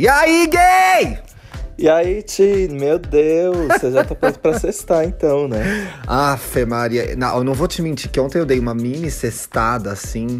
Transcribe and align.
E 0.00 0.08
aí, 0.08 0.46
gay? 0.46 1.18
E 1.76 1.86
aí, 1.86 2.22
Ti, 2.22 2.68
meu 2.70 2.98
Deus, 2.98 3.68
você 3.68 3.90
já 3.90 4.02
tá 4.02 4.14
pronto 4.14 4.38
pra 4.38 4.58
cestar 4.58 5.04
então, 5.04 5.46
né? 5.46 5.92
Afe 6.08 6.64
Maria. 6.64 7.14
Não, 7.14 7.36
eu 7.36 7.44
não 7.44 7.52
vou 7.52 7.68
te 7.68 7.82
mentir 7.82 8.10
que 8.10 8.18
ontem 8.18 8.38
eu 8.38 8.46
dei 8.46 8.58
uma 8.58 8.74
mini 8.74 9.10
cestada 9.10 9.92
assim. 9.92 10.38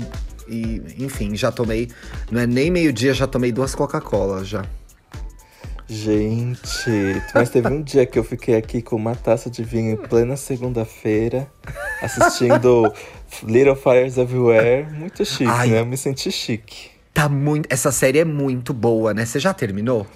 E, 0.48 0.80
enfim, 0.98 1.36
já 1.36 1.52
tomei. 1.52 1.90
Não 2.30 2.40
é 2.40 2.46
nem 2.46 2.70
meio-dia, 2.70 3.12
já 3.12 3.26
tomei 3.26 3.52
duas 3.52 3.74
Coca-Cola 3.74 4.42
já. 4.46 4.64
Gente, 5.86 7.20
mas 7.34 7.50
teve 7.50 7.68
um 7.68 7.82
dia 7.82 8.06
que 8.06 8.18
eu 8.18 8.24
fiquei 8.24 8.56
aqui 8.56 8.80
com 8.80 8.96
uma 8.96 9.14
taça 9.14 9.50
de 9.50 9.62
vinho 9.62 9.92
em 9.92 9.96
plena 9.96 10.38
segunda-feira, 10.38 11.46
assistindo 12.00 12.90
Little 13.44 13.76
Fires 13.76 14.16
Everywhere. 14.16 14.90
Muito 14.90 15.22
chique, 15.22 15.44
Ai. 15.44 15.68
né? 15.68 15.80
Eu 15.80 15.84
me 15.84 15.98
senti 15.98 16.32
chique. 16.32 16.98
Tá 17.12 17.28
muito. 17.28 17.66
Essa 17.72 17.90
série 17.92 18.18
é 18.18 18.24
muito 18.24 18.72
boa, 18.72 19.12
né? 19.12 19.24
Você 19.26 19.38
já 19.38 19.52
terminou? 19.52 20.06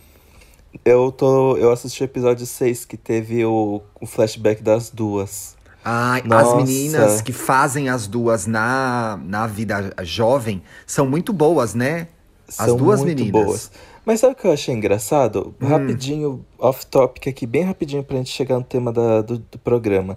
Eu 0.85 1.13
tô. 1.13 1.57
Eu 1.57 1.71
assisti 1.73 2.03
o 2.03 2.05
episódio 2.05 2.47
6, 2.47 2.85
que 2.85 2.97
teve 2.97 3.45
o, 3.45 3.83
o 4.01 4.07
flashback 4.07 4.63
das 4.63 4.91
duas. 4.91 5.57
Ai, 5.85 6.21
as 6.23 6.27
Nossa. 6.27 6.57
meninas 6.57 7.21
que 7.21 7.33
fazem 7.33 7.89
as 7.91 8.07
duas 8.07 8.47
na, 8.47 9.19
na 9.25 9.47
vida 9.47 9.93
jovem 10.03 10.63
são 10.87 11.05
muito 11.07 11.33
boas, 11.33 11.75
né? 11.75 12.09
As 12.49 12.55
São 12.55 12.77
duas 12.77 13.01
muito 13.03 13.19
meninas. 13.19 13.45
boas. 13.47 13.71
Mas 14.07 14.21
sabe 14.21 14.33
o 14.33 14.37
que 14.37 14.47
eu 14.47 14.53
achei 14.53 14.75
engraçado? 14.75 15.55
Hum. 15.61 15.67
Rapidinho, 15.67 16.45
off-topic 16.59 17.27
aqui, 17.29 17.47
bem 17.47 17.63
rapidinho 17.65 18.03
pra 18.03 18.17
gente 18.17 18.31
chegar 18.31 18.57
no 18.57 18.65
tema 18.65 18.93
da- 18.93 19.21
do, 19.23 19.39
do 19.39 19.59
programa. 19.59 20.17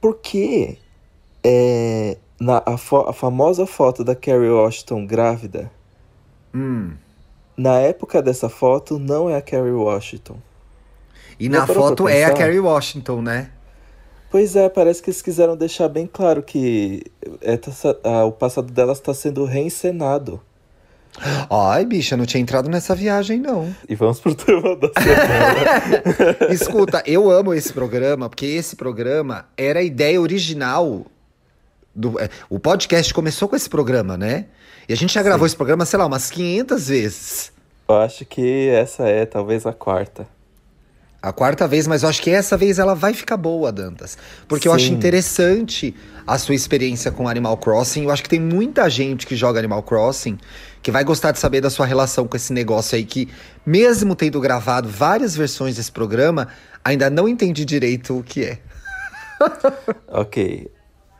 Por 0.00 0.16
que 0.18 0.78
é, 1.44 2.16
na, 2.40 2.62
a, 2.66 2.76
fo- 2.76 3.06
a 3.08 3.12
famosa 3.12 3.66
foto 3.66 4.02
da 4.04 4.14
Carrie 4.16 4.50
Washington 4.50 5.06
grávida, 5.06 5.70
Hum. 6.54 6.92
na 7.56 7.78
época 7.78 8.20
dessa 8.22 8.48
foto, 8.48 8.98
não 8.98 9.28
é 9.30 9.36
a 9.36 9.42
Carrie 9.42 9.72
Washington? 9.72 10.36
E 11.40 11.44
Já 11.46 11.50
na 11.50 11.66
foto 11.66 12.08
é 12.08 12.24
a? 12.24 12.32
Carrie 12.34 12.60
Washington, 12.60 13.22
né? 13.22 13.50
Pois 14.30 14.56
é, 14.56 14.68
parece 14.68 15.02
que 15.02 15.10
eles 15.10 15.20
quiseram 15.20 15.56
deixar 15.56 15.88
bem 15.88 16.06
claro 16.10 16.42
que 16.42 17.04
é, 17.40 17.56
tá 17.56 17.70
sa- 17.70 17.96
ah, 18.02 18.24
o 18.24 18.32
passado 18.32 18.72
delas 18.72 18.98
está 18.98 19.12
sendo 19.12 19.44
reencenado. 19.44 20.40
Ai, 21.50 21.84
bicha, 21.84 22.16
não 22.16 22.24
tinha 22.24 22.40
entrado 22.40 22.70
nessa 22.70 22.94
viagem, 22.94 23.38
não. 23.38 23.74
E 23.86 23.94
vamos 23.94 24.18
pro 24.20 24.34
tema 24.34 24.74
da 24.76 24.88
semana. 24.98 26.48
Escuta, 26.50 27.02
eu 27.04 27.30
amo 27.30 27.52
esse 27.52 27.70
programa, 27.70 28.30
porque 28.30 28.46
esse 28.46 28.76
programa 28.76 29.44
era 29.56 29.80
a 29.80 29.82
ideia 29.82 30.18
original. 30.18 31.04
Do, 31.94 32.18
é, 32.18 32.28
o 32.48 32.58
podcast 32.58 33.12
começou 33.12 33.48
com 33.48 33.56
esse 33.56 33.68
programa, 33.68 34.16
né? 34.16 34.46
E 34.88 34.92
a 34.92 34.96
gente 34.96 35.12
já 35.12 35.22
gravou 35.22 35.46
esse 35.46 35.56
programa, 35.56 35.84
sei 35.84 35.98
lá, 35.98 36.06
umas 36.06 36.30
500 36.30 36.88
vezes. 36.88 37.52
eu 37.88 37.96
acho 37.96 38.24
que 38.24 38.68
essa 38.68 39.04
é 39.04 39.26
talvez 39.26 39.66
a 39.66 39.72
quarta. 39.72 40.26
A 41.22 41.32
quarta 41.32 41.68
vez, 41.68 41.86
mas 41.86 42.02
eu 42.02 42.08
acho 42.08 42.20
que 42.20 42.30
essa 42.30 42.56
vez 42.56 42.80
ela 42.80 42.96
vai 42.96 43.14
ficar 43.14 43.36
boa, 43.36 43.70
Dantas. 43.70 44.18
Porque 44.48 44.66
eu 44.66 44.72
acho 44.72 44.86
Sim. 44.86 44.94
interessante 44.94 45.94
a 46.26 46.36
sua 46.36 46.56
experiência 46.56 47.12
com 47.12 47.28
Animal 47.28 47.56
Crossing. 47.58 48.02
Eu 48.02 48.10
acho 48.10 48.24
que 48.24 48.28
tem 48.28 48.40
muita 48.40 48.90
gente 48.90 49.24
que 49.24 49.36
joga 49.36 49.60
Animal 49.60 49.84
Crossing 49.84 50.36
que 50.82 50.90
vai 50.90 51.04
gostar 51.04 51.30
de 51.30 51.38
saber 51.38 51.60
da 51.60 51.70
sua 51.70 51.86
relação 51.86 52.26
com 52.26 52.36
esse 52.36 52.52
negócio 52.52 52.96
aí 52.96 53.04
que, 53.04 53.28
mesmo 53.64 54.16
tendo 54.16 54.40
gravado 54.40 54.88
várias 54.88 55.36
versões 55.36 55.76
desse 55.76 55.92
programa, 55.92 56.48
ainda 56.84 57.08
não 57.08 57.28
entendi 57.28 57.64
direito 57.64 58.18
o 58.18 58.22
que 58.24 58.44
é. 58.44 58.58
Ok. 60.08 60.68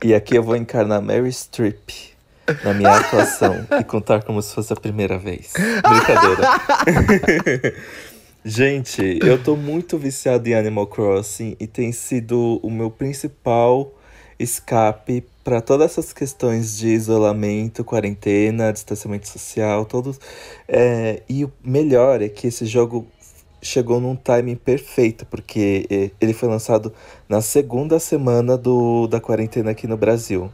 E 0.03 0.13
aqui 0.13 0.35
eu 0.35 0.43
vou 0.43 0.57
encarnar 0.57 1.01
Mary 1.01 1.31
Streep 1.31 2.13
na 2.61 2.73
minha 2.73 2.93
atuação 2.93 3.65
e 3.79 3.83
contar 3.85 4.21
como 4.23 4.41
se 4.41 4.53
fosse 4.53 4.73
a 4.73 4.75
primeira 4.75 5.17
vez. 5.17 5.53
Brincadeira. 5.81 7.73
Gente, 8.43 9.19
eu 9.23 9.41
tô 9.41 9.55
muito 9.55 9.97
viciado 9.97 10.49
em 10.49 10.53
Animal 10.53 10.87
Crossing 10.87 11.55
e 11.57 11.65
tem 11.65 11.93
sido 11.93 12.59
o 12.61 12.69
meu 12.69 12.91
principal 12.91 13.93
escape 14.37 15.23
para 15.41 15.61
todas 15.61 15.91
essas 15.91 16.11
questões 16.11 16.77
de 16.77 16.89
isolamento, 16.89 17.83
quarentena, 17.85 18.73
distanciamento 18.73 19.29
social, 19.29 19.85
todos. 19.85 20.19
É, 20.67 21.21
e 21.29 21.45
o 21.45 21.51
melhor 21.63 22.21
é 22.21 22.27
que 22.27 22.47
esse 22.47 22.65
jogo 22.65 23.07
chegou 23.63 23.99
num 23.99 24.15
timing 24.15 24.55
perfeito, 24.55 25.25
porque 25.25 25.87
eh, 25.89 26.11
ele 26.19 26.33
foi 26.33 26.49
lançado 26.49 26.93
na 27.27 27.41
segunda 27.41 27.97
semana 27.99 28.57
do, 28.57 29.07
da 29.07 29.19
quarentena 29.19 29.71
aqui 29.71 29.87
no 29.87 29.97
Brasil. 29.97 30.51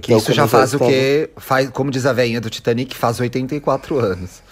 Que 0.00 0.14
isso 0.14 0.32
já 0.32 0.46
faz 0.46 0.72
o 0.72 0.78
quê? 0.78 1.30
Faz, 1.36 1.68
como 1.70 1.90
diz 1.90 2.06
a 2.06 2.12
veinha 2.12 2.40
do 2.40 2.48
Titanic, 2.48 2.96
faz 2.96 3.20
84 3.20 3.98
anos. 3.98 4.42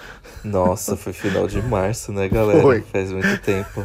Nossa, 0.44 0.96
foi 0.96 1.12
final 1.12 1.46
de 1.46 1.60
março, 1.64 2.12
né, 2.12 2.28
galera? 2.28 2.60
Foi. 2.60 2.82
Faz 2.82 3.10
muito 3.12 3.40
tempo. 3.40 3.84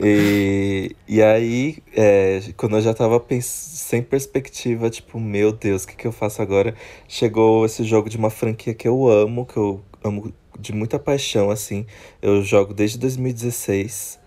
E, 0.00 0.96
e 1.06 1.22
aí, 1.22 1.78
é, 1.94 2.40
quando 2.56 2.76
eu 2.76 2.82
já 2.82 2.92
tava 2.92 3.22
sem 3.40 4.02
perspectiva, 4.02 4.90
tipo, 4.90 5.20
meu 5.20 5.52
Deus, 5.52 5.84
o 5.84 5.88
que, 5.88 5.94
que 5.94 6.06
eu 6.06 6.12
faço 6.12 6.42
agora? 6.42 6.74
Chegou 7.06 7.64
esse 7.64 7.84
jogo 7.84 8.08
de 8.08 8.16
uma 8.16 8.30
franquia 8.30 8.74
que 8.74 8.88
eu 8.88 9.08
amo, 9.08 9.46
que 9.46 9.56
eu 9.56 9.80
amo 10.02 10.32
de 10.58 10.72
muita 10.72 10.98
paixão, 10.98 11.50
assim. 11.50 11.86
Eu 12.22 12.42
jogo 12.42 12.72
desde 12.74 12.98
2016. 12.98 14.18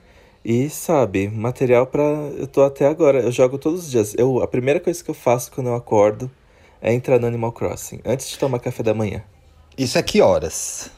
E, 0.45 0.69
sabe, 0.69 1.27
material 1.27 1.85
pra. 1.87 2.03
Eu 2.37 2.47
tô 2.47 2.63
até 2.63 2.87
agora, 2.87 3.19
eu 3.19 3.31
jogo 3.31 3.57
todos 3.57 3.85
os 3.85 3.91
dias. 3.91 4.15
Eu, 4.17 4.41
a 4.41 4.47
primeira 4.47 4.79
coisa 4.79 5.03
que 5.03 5.09
eu 5.09 5.15
faço 5.15 5.51
quando 5.51 5.67
eu 5.67 5.75
acordo 5.75 6.31
é 6.81 6.93
entrar 6.93 7.19
no 7.19 7.27
Animal 7.27 7.51
Crossing, 7.51 7.99
antes 8.05 8.29
de 8.29 8.37
tomar 8.39 8.59
café 8.59 8.81
da 8.83 8.93
manhã. 8.93 9.23
Isso 9.77 9.97
é 9.97 10.03
que 10.03 10.21
horas? 10.21 10.89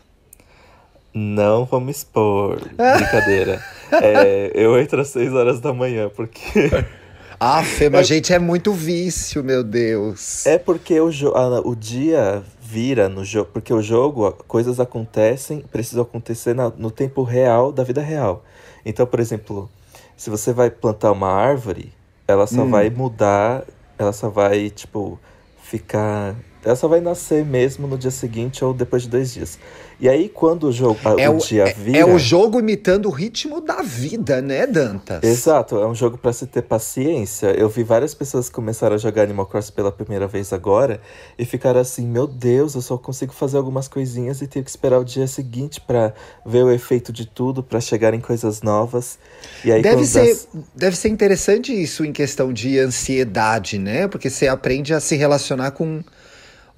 Não 1.13 1.66
vamos 1.66 1.97
expor. 1.97 2.59
Brincadeira. 2.97 3.61
É, 3.91 4.51
eu 4.53 4.79
entro 4.79 5.01
às 5.01 5.07
6 5.07 5.34
horas 5.34 5.59
da 5.59 5.73
manhã, 5.73 6.09
porque. 6.16 6.40
Ah, 7.40 7.63
Fê, 7.63 7.90
mas 7.90 8.06
gente, 8.06 8.31
é 8.34 8.38
muito 8.38 8.72
vício, 8.73 9.41
meu 9.44 9.63
Deus. 9.63 10.46
É 10.46 10.57
porque 10.59 11.00
o, 11.00 11.09
a- 11.35 11.61
o 11.61 11.73
dia 11.73 12.44
vira 12.72 13.09
no 13.09 13.25
jogo. 13.25 13.50
Porque 13.52 13.74
o 13.74 13.81
jogo, 13.81 14.31
coisas 14.47 14.80
acontecem, 14.80 15.62
precisam 15.72 16.03
acontecer 16.03 16.53
na- 16.53 16.69
no 16.78 16.91
tempo 16.91 17.24
real 17.24 17.72
da 17.72 17.84
vida 17.84 18.02
real. 18.02 18.44
Então, 18.85 19.06
por 19.07 19.19
exemplo, 19.19 19.69
se 20.16 20.30
você 20.30 20.53
vai 20.53 20.69
plantar 20.69 21.12
uma 21.12 21.29
árvore, 21.31 21.91
ela 22.28 22.46
só 22.46 22.62
Hum. 22.62 22.69
vai 22.69 22.90
mudar, 22.91 23.63
ela 23.97 24.13
só 24.13 24.29
vai, 24.29 24.69
tipo, 24.69 25.19
ficar. 25.63 26.35
Ela 26.69 26.75
só 26.75 26.88
vai 26.88 27.02
nascer 27.02 27.44
mesmo 27.46 27.88
no 27.88 27.97
dia 27.97 28.12
seguinte 28.12 28.63
ou 28.63 28.74
depois 28.74 29.03
de 29.03 29.09
dois 29.09 29.34
dias. 29.34 29.57
E 30.00 30.07
aí, 30.07 30.30
quando 30.30 30.68
o 30.68 30.72
jogo, 30.72 30.97
É 31.18 31.30
o, 31.30 31.35
o, 31.35 31.38
dia 31.40 31.63
é- 31.68 31.74
vira. 31.74 31.97
é 31.97 32.06
o 32.06 32.18
jogo 32.18 32.57
imitando 32.59 33.07
o 33.07 33.12
ritmo 33.12 33.59
da 33.59 33.81
vida, 33.81 34.41
né, 34.41 34.66
Dantas? 34.66 35.22
Exato, 35.24 35.75
é 35.78 35.85
um 35.85 35.94
jogo 35.94 36.18
pra 36.18 36.31
se 36.31 36.46
ter 36.47 36.62
paciência. 36.62 37.47
Eu 37.47 37.68
vi 37.68 37.84
várias 37.84 38.13
pessoas 38.13 38.47
que 38.47 38.56
começaram 38.56 38.96
a 38.96 38.97
jogar 38.97 39.24
Animal 39.24 39.46
Crossing 39.46 39.74
pela 39.74 39.91
primeira 39.91 40.25
vez 40.25 40.53
agora 40.53 41.02
e 41.38 41.44
ficaram 41.44 41.81
assim: 41.81 42.08
meu 42.08 42.25
Deus, 42.28 42.75
eu 42.75 42.81
só 42.81 42.97
consigo 42.97 43.34
fazer 43.34 43.58
algumas 43.58 43.90
coisinhas 43.90 44.41
e 44.41 44.47
tenho 44.47 44.63
que 44.63 44.69
esperar 44.72 45.00
o 45.00 45.03
dia 45.03 45.28
seguinte 45.28 45.81
pra 45.81 46.13
ver 46.46 46.63
o 46.63 46.72
efeito 46.72 47.12
de 47.12 47.25
tudo, 47.25 47.62
pra 47.62 47.81
chegar 47.81 48.13
em 48.13 48.22
coisas 48.22 48.62
novas. 48.62 49.19
E 49.66 49.72
aí, 49.72 49.81
Deve 49.81 50.06
ser, 50.06 50.28
das- 50.28 50.47
deve 50.75 50.96
ser 50.96 51.09
interessante 51.09 51.74
isso 51.74 52.06
em 52.06 52.13
questão 52.13 52.53
de 52.53 52.79
ansiedade, 52.79 53.78
né? 53.78 54.08
Porque 54.08 54.29
você 54.29 54.47
aprende 54.47 54.94
a 54.94 55.00
se 55.02 55.16
relacionar 55.18 55.72
com 55.72 56.02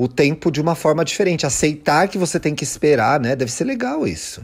o 0.01 0.07
tempo 0.07 0.49
de 0.49 0.59
uma 0.59 0.73
forma 0.73 1.05
diferente. 1.05 1.45
Aceitar 1.45 2.07
que 2.07 2.17
você 2.17 2.39
tem 2.39 2.55
que 2.55 2.63
esperar, 2.63 3.19
né? 3.19 3.35
Deve 3.35 3.51
ser 3.51 3.65
legal 3.65 4.07
isso. 4.07 4.43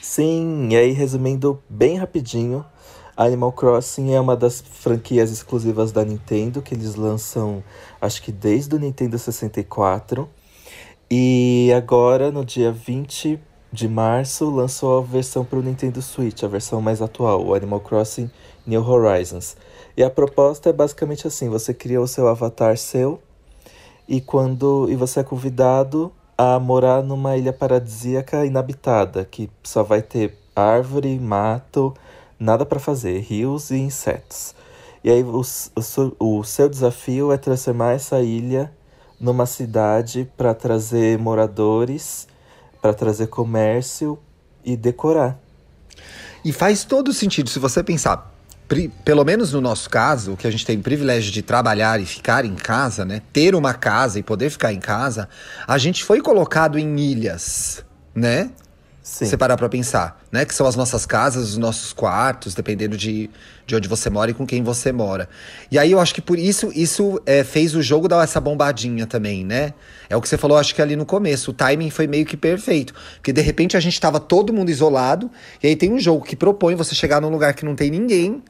Sim, 0.00 0.68
e 0.70 0.76
aí 0.76 0.92
resumindo 0.92 1.62
bem 1.68 1.98
rapidinho, 1.98 2.64
Animal 3.14 3.52
Crossing 3.52 4.14
é 4.14 4.20
uma 4.20 4.34
das 4.34 4.62
franquias 4.62 5.30
exclusivas 5.30 5.92
da 5.92 6.02
Nintendo 6.02 6.62
que 6.62 6.74
eles 6.74 6.94
lançam, 6.94 7.62
acho 8.00 8.22
que 8.22 8.32
desde 8.32 8.74
o 8.74 8.78
Nintendo 8.78 9.18
64. 9.18 10.26
E 11.10 11.70
agora, 11.76 12.32
no 12.32 12.42
dia 12.42 12.72
20 12.72 13.38
de 13.70 13.88
março, 13.88 14.48
lançou 14.48 14.98
a 14.98 15.02
versão 15.02 15.44
para 15.44 15.58
o 15.58 15.62
Nintendo 15.62 16.00
Switch, 16.00 16.42
a 16.42 16.48
versão 16.48 16.80
mais 16.80 17.02
atual, 17.02 17.44
o 17.44 17.54
Animal 17.54 17.80
Crossing 17.80 18.30
New 18.66 18.82
Horizons. 18.82 19.58
E 19.94 20.02
a 20.02 20.08
proposta 20.08 20.70
é 20.70 20.72
basicamente 20.72 21.26
assim: 21.26 21.50
você 21.50 21.74
cria 21.74 22.00
o 22.00 22.08
seu 22.08 22.28
avatar 22.28 22.78
seu 22.78 23.20
e 24.08 24.20
quando 24.20 24.86
e 24.90 24.96
você 24.96 25.20
é 25.20 25.24
convidado 25.24 26.12
a 26.38 26.58
morar 26.58 27.02
numa 27.02 27.36
ilha 27.36 27.52
paradisíaca 27.52 28.44
inabitada, 28.44 29.24
que 29.24 29.50
só 29.62 29.82
vai 29.82 30.02
ter 30.02 30.38
árvore, 30.54 31.18
mato, 31.18 31.94
nada 32.38 32.64
para 32.66 32.78
fazer, 32.78 33.20
rios 33.20 33.70
e 33.70 33.76
insetos. 33.76 34.54
E 35.02 35.10
aí 35.10 35.22
o, 35.22 35.40
o, 35.40 36.38
o 36.38 36.44
seu 36.44 36.68
desafio 36.68 37.32
é 37.32 37.36
transformar 37.36 37.92
essa 37.92 38.20
ilha 38.20 38.72
numa 39.18 39.46
cidade 39.46 40.30
para 40.36 40.52
trazer 40.52 41.18
moradores, 41.18 42.28
para 42.82 42.92
trazer 42.92 43.28
comércio 43.28 44.18
e 44.64 44.76
decorar. 44.76 45.38
E 46.44 46.52
faz 46.52 46.84
todo 46.84 47.12
sentido 47.12 47.48
se 47.48 47.58
você 47.58 47.82
pensar, 47.82 48.32
pelo 49.04 49.24
menos 49.24 49.52
no 49.52 49.60
nosso 49.60 49.88
caso, 49.88 50.36
que 50.36 50.46
a 50.46 50.50
gente 50.50 50.66
tem 50.66 50.78
o 50.78 50.82
privilégio 50.82 51.30
de 51.30 51.42
trabalhar 51.42 52.00
e 52.00 52.06
ficar 52.06 52.44
em 52.44 52.54
casa, 52.54 53.04
né? 53.04 53.22
Ter 53.32 53.54
uma 53.54 53.72
casa 53.74 54.18
e 54.18 54.22
poder 54.22 54.50
ficar 54.50 54.72
em 54.72 54.80
casa, 54.80 55.28
a 55.66 55.78
gente 55.78 56.02
foi 56.02 56.20
colocado 56.20 56.78
em 56.78 56.98
ilhas, 56.98 57.84
né? 58.14 58.50
Sim. 59.06 59.24
Você 59.24 59.36
parar 59.36 59.56
pra 59.56 59.68
pensar, 59.68 60.20
né? 60.32 60.44
Que 60.44 60.52
são 60.52 60.66
as 60.66 60.74
nossas 60.74 61.06
casas, 61.06 61.50
os 61.50 61.56
nossos 61.56 61.92
quartos, 61.92 62.56
dependendo 62.56 62.96
de, 62.96 63.30
de 63.64 63.76
onde 63.76 63.86
você 63.86 64.10
mora 64.10 64.32
e 64.32 64.34
com 64.34 64.44
quem 64.44 64.64
você 64.64 64.90
mora. 64.90 65.28
E 65.70 65.78
aí 65.78 65.92
eu 65.92 66.00
acho 66.00 66.12
que 66.12 66.20
por 66.20 66.36
isso, 66.36 66.72
isso 66.74 67.22
é, 67.24 67.44
fez 67.44 67.76
o 67.76 67.80
jogo 67.80 68.08
dar 68.08 68.24
essa 68.24 68.40
bombadinha 68.40 69.06
também, 69.06 69.44
né? 69.44 69.74
É 70.10 70.16
o 70.16 70.20
que 70.20 70.28
você 70.28 70.36
falou, 70.36 70.58
acho 70.58 70.74
que 70.74 70.82
ali 70.82 70.96
no 70.96 71.06
começo. 71.06 71.52
O 71.52 71.54
timing 71.54 71.88
foi 71.88 72.08
meio 72.08 72.26
que 72.26 72.36
perfeito. 72.36 72.92
Porque 73.14 73.32
de 73.32 73.40
repente 73.40 73.76
a 73.76 73.80
gente 73.80 74.00
tava 74.00 74.18
todo 74.18 74.52
mundo 74.52 74.70
isolado, 74.70 75.30
e 75.62 75.68
aí 75.68 75.76
tem 75.76 75.92
um 75.92 76.00
jogo 76.00 76.24
que 76.24 76.34
propõe 76.34 76.74
você 76.74 76.92
chegar 76.92 77.20
num 77.20 77.30
lugar 77.30 77.54
que 77.54 77.64
não 77.64 77.76
tem 77.76 77.92
ninguém 77.92 78.42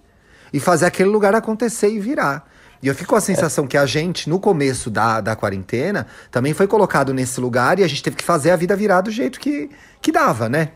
e 0.52 0.60
fazer 0.60 0.86
aquele 0.86 1.08
lugar 1.08 1.34
acontecer 1.34 1.88
e 1.88 1.98
virar. 1.98 2.48
E 2.82 2.88
eu 2.88 2.94
fico 2.94 3.10
com 3.10 3.16
a 3.16 3.20
sensação 3.20 3.66
que 3.66 3.76
a 3.76 3.86
gente, 3.86 4.28
no 4.28 4.38
começo 4.38 4.90
da, 4.90 5.20
da 5.20 5.34
quarentena, 5.34 6.06
também 6.30 6.52
foi 6.52 6.66
colocado 6.66 7.12
nesse 7.14 7.40
lugar 7.40 7.78
e 7.78 7.84
a 7.84 7.88
gente 7.88 8.02
teve 8.02 8.16
que 8.16 8.24
fazer 8.24 8.50
a 8.50 8.56
vida 8.56 8.76
virar 8.76 9.00
do 9.00 9.10
jeito 9.10 9.40
que, 9.40 9.70
que 10.00 10.12
dava, 10.12 10.48
né? 10.48 10.72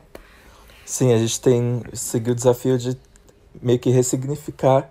Sim, 0.85 1.13
a 1.13 1.19
gente 1.19 1.41
tem 1.41 1.83
seguiu 1.93 2.33
o 2.33 2.35
desafio 2.35 2.77
de 2.79 2.99
meio 3.63 3.79
que 3.79 3.91
ressignificar 3.91 4.91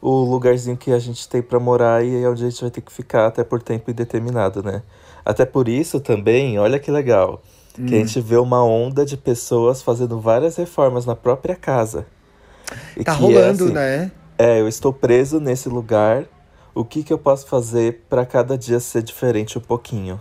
o 0.00 0.24
lugarzinho 0.24 0.76
que 0.76 0.90
a 0.90 0.98
gente 0.98 1.28
tem 1.28 1.40
para 1.40 1.60
morar 1.60 2.04
e 2.04 2.22
é 2.22 2.28
onde 2.28 2.44
a 2.44 2.50
gente 2.50 2.60
vai 2.60 2.70
ter 2.70 2.80
que 2.80 2.92
ficar 2.92 3.28
até 3.28 3.44
por 3.44 3.62
tempo 3.62 3.90
indeterminado, 3.90 4.62
né? 4.62 4.82
Até 5.24 5.46
por 5.46 5.68
isso 5.68 6.00
também, 6.00 6.58
olha 6.58 6.78
que 6.80 6.90
legal, 6.90 7.40
hum. 7.78 7.86
que 7.86 7.94
a 7.94 7.98
hum. 7.98 8.00
gente 8.00 8.20
vê 8.20 8.36
uma 8.36 8.64
onda 8.64 9.06
de 9.06 9.16
pessoas 9.16 9.80
fazendo 9.80 10.20
várias 10.20 10.56
reformas 10.56 11.06
na 11.06 11.14
própria 11.14 11.54
casa. 11.54 12.04
E 12.96 13.04
tá 13.04 13.12
rolando, 13.12 13.64
é 13.64 13.66
assim, 13.66 13.72
né? 13.72 14.12
É, 14.38 14.60
eu 14.60 14.68
estou 14.68 14.92
preso 14.92 15.40
nesse 15.40 15.68
lugar. 15.68 16.24
O 16.74 16.84
que, 16.84 17.02
que 17.02 17.12
eu 17.12 17.18
posso 17.18 17.46
fazer 17.46 18.04
para 18.08 18.24
cada 18.24 18.56
dia 18.56 18.80
ser 18.80 19.02
diferente 19.02 19.58
um 19.58 19.60
pouquinho? 19.60 20.20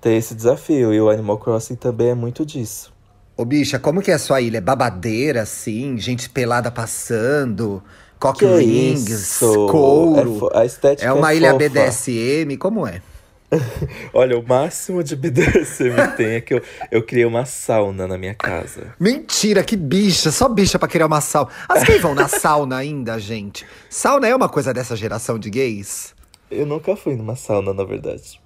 Tem 0.00 0.16
esse 0.16 0.34
desafio 0.34 0.92
e 0.92 1.00
o 1.00 1.08
Animal 1.08 1.38
Crossing 1.38 1.76
também 1.76 2.10
é 2.10 2.14
muito 2.14 2.44
disso. 2.44 2.92
Ô 3.36 3.44
bicha, 3.44 3.78
como 3.78 4.02
que 4.02 4.10
é 4.10 4.14
a 4.14 4.18
sua 4.18 4.40
ilha? 4.40 4.58
É 4.58 4.60
babadeira, 4.60 5.42
assim? 5.42 5.96
Gente 5.98 6.28
pelada 6.28 6.70
passando? 6.70 7.82
Cock 8.18 8.44
rings, 8.44 9.38
couro? 9.38 10.50
É, 10.52 10.58
a 10.58 10.64
estética 10.64 11.08
é 11.08 11.12
uma 11.12 11.32
é 11.32 11.36
ilha 11.36 11.52
fofa. 11.52 11.68
BDSM? 11.68 12.56
Como 12.58 12.84
é? 12.84 13.00
Olha, 14.12 14.38
o 14.38 14.46
máximo 14.46 15.02
de 15.02 15.16
BDSM 15.16 16.16
tem 16.16 16.34
é 16.34 16.40
que 16.40 16.54
eu, 16.54 16.62
eu 16.90 17.02
criei 17.02 17.24
uma 17.24 17.44
sauna 17.44 18.06
na 18.06 18.18
minha 18.18 18.34
casa. 18.34 18.94
Mentira, 19.00 19.62
que 19.62 19.76
bicha, 19.76 20.30
só 20.30 20.48
bicha 20.48 20.78
pra 20.78 20.88
criar 20.88 21.06
uma 21.06 21.20
sauna. 21.20 21.50
As 21.68 21.82
gays 21.82 22.02
vão 22.02 22.14
na 22.14 22.28
sauna 22.28 22.76
ainda, 22.76 23.18
gente. 23.18 23.66
Sauna 23.88 24.28
é 24.28 24.36
uma 24.36 24.48
coisa 24.48 24.74
dessa 24.74 24.94
geração 24.94 25.38
de 25.38 25.48
gays? 25.50 26.14
Eu 26.50 26.66
nunca 26.66 26.94
fui 26.94 27.16
numa 27.16 27.36
sauna, 27.36 27.72
na 27.72 27.84
verdade. 27.84 28.40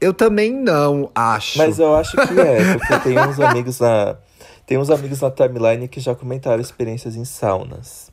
Eu 0.00 0.12
também 0.12 0.52
não, 0.52 1.10
acho. 1.14 1.58
Mas 1.58 1.78
eu 1.78 1.94
acho 1.94 2.12
que 2.12 2.40
é, 2.40 2.76
porque 2.76 2.98
tem 3.00 3.18
uns 3.18 3.38
amigos 3.40 3.80
na. 3.80 4.16
Tem 4.66 4.78
uns 4.78 4.90
amigos 4.90 5.20
na 5.20 5.30
timeline 5.30 5.88
que 5.88 6.00
já 6.00 6.14
comentaram 6.14 6.60
experiências 6.60 7.16
em 7.16 7.24
saunas. 7.24 8.11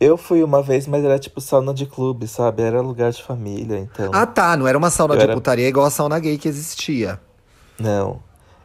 Eu 0.00 0.16
fui 0.16 0.42
uma 0.42 0.62
vez, 0.62 0.86
mas 0.86 1.04
era 1.04 1.18
tipo 1.18 1.40
sauna 1.40 1.72
de 1.72 1.86
clube, 1.86 2.26
sabe? 2.26 2.62
Era 2.62 2.80
lugar 2.80 3.12
de 3.12 3.22
família, 3.22 3.78
então. 3.78 4.10
Ah, 4.12 4.26
tá. 4.26 4.56
Não 4.56 4.66
era 4.66 4.76
uma 4.76 4.90
sauna 4.90 5.14
eu 5.14 5.18
de 5.18 5.24
era... 5.24 5.34
putaria 5.34 5.68
igual 5.68 5.86
a 5.86 5.90
sauna 5.90 6.18
gay 6.18 6.36
que 6.36 6.48
existia. 6.48 7.20
Não. 7.78 8.20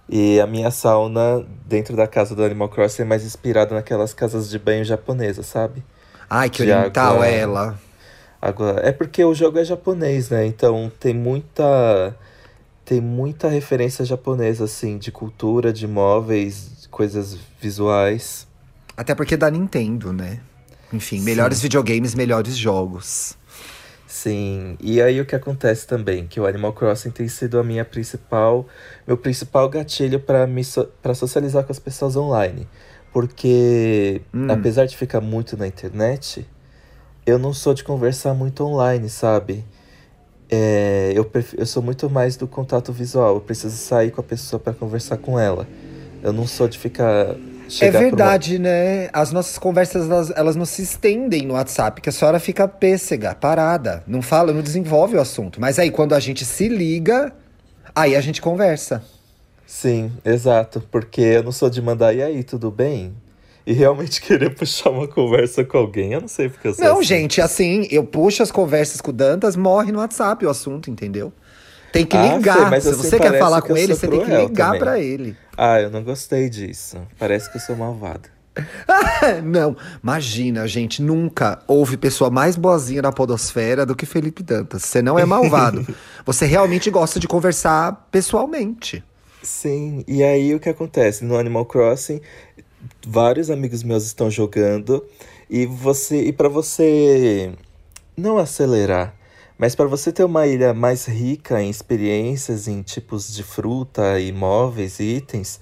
E 0.08 0.40
a 0.40 0.48
minha 0.48 0.72
sauna 0.72 1.46
dentro 1.66 1.96
da 1.96 2.08
casa 2.08 2.36
do 2.36 2.44
Animal 2.44 2.70
Crossing 2.70 3.04
é 3.04 3.06
mais 3.06 3.24
inspirada 3.24 3.76
naquelas 3.76 4.14
casas 4.14 4.50
de 4.50 4.58
banho 4.58 4.84
japonesas, 4.84 5.46
sabe? 5.46 5.84
Ai, 6.28 6.50
que 6.50 6.66
de 6.66 6.72
oriental 6.72 7.14
água... 7.14 7.28
ela. 7.28 7.80
Água... 8.42 8.80
É 8.82 8.92
porque 8.92 9.24
o 9.24 9.36
jogo 9.36 9.60
é 9.60 9.64
japonês, 9.64 10.30
né? 10.30 10.46
Então 10.46 10.92
tem 11.00 11.14
muita. 11.14 12.16
Tem 12.84 13.00
muita 13.00 13.48
referência 13.48 14.04
japonesa, 14.04 14.64
assim, 14.64 14.98
de 14.98 15.12
cultura, 15.12 15.72
de 15.72 15.88
móveis, 15.88 16.88
coisas 16.90 17.38
visuais. 17.62 18.48
Até 18.98 19.14
porque 19.14 19.36
é 19.36 19.38
da 19.38 19.52
Nintendo, 19.52 20.12
né? 20.12 20.40
Enfim, 20.92 21.22
melhores 21.22 21.60
Sim. 21.60 21.64
videogames, 21.64 22.16
melhores 22.16 22.58
jogos. 22.58 23.38
Sim, 24.08 24.76
e 24.82 25.00
aí 25.00 25.22
o 25.22 25.26
que 25.26 25.36
acontece 25.36 25.86
também, 25.86 26.26
que 26.26 26.40
o 26.40 26.48
Animal 26.48 26.74
Crossing 26.74 27.12
tem 27.12 27.28
sido 27.28 27.60
a 27.60 27.64
minha 27.64 27.86
principal, 27.86 28.66
meu 29.06 29.16
principal 29.16 29.70
gatilho 29.70 30.20
para 30.20 30.48
me 30.48 30.64
so, 30.64 30.86
para 31.00 31.14
socializar 31.14 31.64
com 31.64 31.72
as 31.72 31.78
pessoas 31.78 32.16
online, 32.16 32.68
porque 33.14 34.24
hum. 34.34 34.48
apesar 34.50 34.88
de 34.88 34.98
ficar 34.98 35.22
muito 35.22 35.56
na 35.56 35.68
internet, 35.68 36.44
eu 37.24 37.38
não 37.38 37.54
sou 37.54 37.76
de 37.76 37.84
conversar 37.84 38.34
muito 38.34 38.64
online, 38.64 39.08
sabe? 39.10 39.64
É, 40.50 41.14
eu, 41.16 41.30
eu 41.56 41.66
sou 41.68 41.84
muito 41.84 42.10
mais 42.10 42.36
do 42.36 42.48
contato 42.48 42.92
visual, 42.92 43.36
eu 43.36 43.42
preciso 43.42 43.78
sair 43.78 44.10
com 44.10 44.22
a 44.22 44.24
pessoa 44.24 44.60
para 44.60 44.74
conversar 44.74 45.18
com 45.18 45.40
ela. 45.40 45.68
Eu 46.24 46.34
não 46.34 46.48
sou 46.48 46.68
de 46.68 46.80
ficar 46.80 47.36
é 47.82 47.92
verdade, 47.92 48.56
uma... 48.56 48.64
né? 48.64 49.10
As 49.14 49.32
nossas 49.32 49.58
conversas, 49.58 50.10
elas, 50.10 50.32
elas 50.36 50.56
não 50.56 50.66
se 50.66 50.82
estendem 50.82 51.46
no 51.46 51.54
WhatsApp, 51.54 52.02
que 52.02 52.10
a 52.10 52.12
senhora 52.12 52.40
fica 52.40 52.68
pêssega, 52.68 53.36
parada. 53.36 54.04
Não 54.08 54.22
fala, 54.22 54.52
não 54.54 54.62
desenvolve 54.62 55.16
o 55.16 55.22
assunto. 55.22 55.62
Mas 55.62 55.80
aí, 55.80 55.92
quando 55.92 56.14
a 56.14 56.20
gente 56.20 56.46
se 56.46 56.68
liga, 56.68 57.34
aí 57.96 58.16
a 58.16 58.22
gente 58.22 58.42
conversa. 58.42 59.04
Sim, 59.66 60.12
exato. 60.26 60.82
Porque 60.92 61.22
eu 61.22 61.44
não 61.44 61.52
sou 61.52 61.70
de 61.70 61.82
mandar, 61.82 62.14
e 62.14 62.24
aí, 62.24 62.44
tudo 62.44 62.72
bem? 62.72 63.14
E 63.66 63.74
realmente 63.74 64.20
querer 64.24 64.56
puxar 64.56 64.90
uma 64.90 65.08
conversa 65.08 65.64
com 65.64 65.78
alguém, 65.78 66.14
eu 66.14 66.22
não 66.22 66.28
sei 66.28 66.50
porque 66.50 66.70
eu 66.70 66.74
sou 66.74 66.84
Não, 66.84 66.96
assim. 66.96 67.04
gente, 67.04 67.40
assim, 67.40 67.88
eu 67.92 68.04
puxo 68.04 68.42
as 68.42 68.52
conversas 68.52 69.00
com 69.00 69.12
o 69.12 69.14
Dantas, 69.14 69.56
morre 69.56 69.92
no 69.92 70.00
WhatsApp 70.00 70.44
o 70.46 70.50
assunto, 70.50 70.90
entendeu? 70.90 71.32
Tem 71.92 72.06
que 72.06 72.18
ah, 72.18 72.36
ligar. 72.36 72.58
Sei, 72.58 72.66
mas 72.66 72.84
Se 72.84 72.90
assim, 72.90 73.02
você 73.02 73.20
quer 73.20 73.40
falar 73.40 73.62
com 73.62 73.76
ele, 73.76 73.96
você 73.96 74.08
tem 74.08 74.24
que 74.24 74.32
ligar 74.32 74.78
para 74.78 75.00
ele. 75.00 75.36
Ah, 75.58 75.82
eu 75.82 75.90
não 75.90 76.04
gostei 76.04 76.50
disso. 76.50 77.02
Parece 77.18 77.50
que 77.52 77.58
eu 77.58 77.62
sou 77.62 77.76
malvado. 77.76 78.30
não, 79.44 79.76
imagina, 80.04 80.68
gente, 80.68 81.02
nunca 81.02 81.62
houve 81.68 81.98
pessoa 81.98 82.30
mais 82.30 82.56
boazinha 82.56 83.02
na 83.02 83.12
podosfera 83.12 83.86
do 83.86 83.96
que 83.96 84.06
Felipe 84.06 84.44
Dantas. 84.44 84.84
Você 84.84 85.02
não 85.02 85.18
é 85.18 85.26
malvado. 85.26 85.86
você 86.26 86.46
realmente 86.46 86.90
gosta 86.90 87.20
de 87.20 87.28
conversar 87.28 88.08
pessoalmente. 88.12 89.04
Sim, 89.42 90.04
e 90.08 90.22
aí 90.22 90.54
o 90.54 90.60
que 90.60 90.70
acontece? 90.70 91.24
No 91.24 91.38
Animal 91.38 91.66
Crossing, 91.66 92.20
vários 93.08 93.50
amigos 93.50 93.84
meus 93.84 94.06
estão 94.06 94.30
jogando 94.30 95.06
e 95.50 95.66
você 95.66 96.24
e 96.24 96.34
para 96.34 96.50
você 96.50 97.52
não 98.18 98.38
acelerar, 98.38 99.16
mas 99.60 99.76
para 99.76 99.88
você 99.88 100.10
ter 100.10 100.24
uma 100.24 100.48
ilha 100.48 100.74
mais 100.74 101.06
rica 101.06 101.62
em 101.62 101.70
experiências, 101.70 102.66
em 102.66 102.82
tipos 102.82 103.36
de 103.36 103.44
fruta, 103.44 104.18
imóveis 104.18 105.02
e 105.02 105.18
itens, 105.18 105.60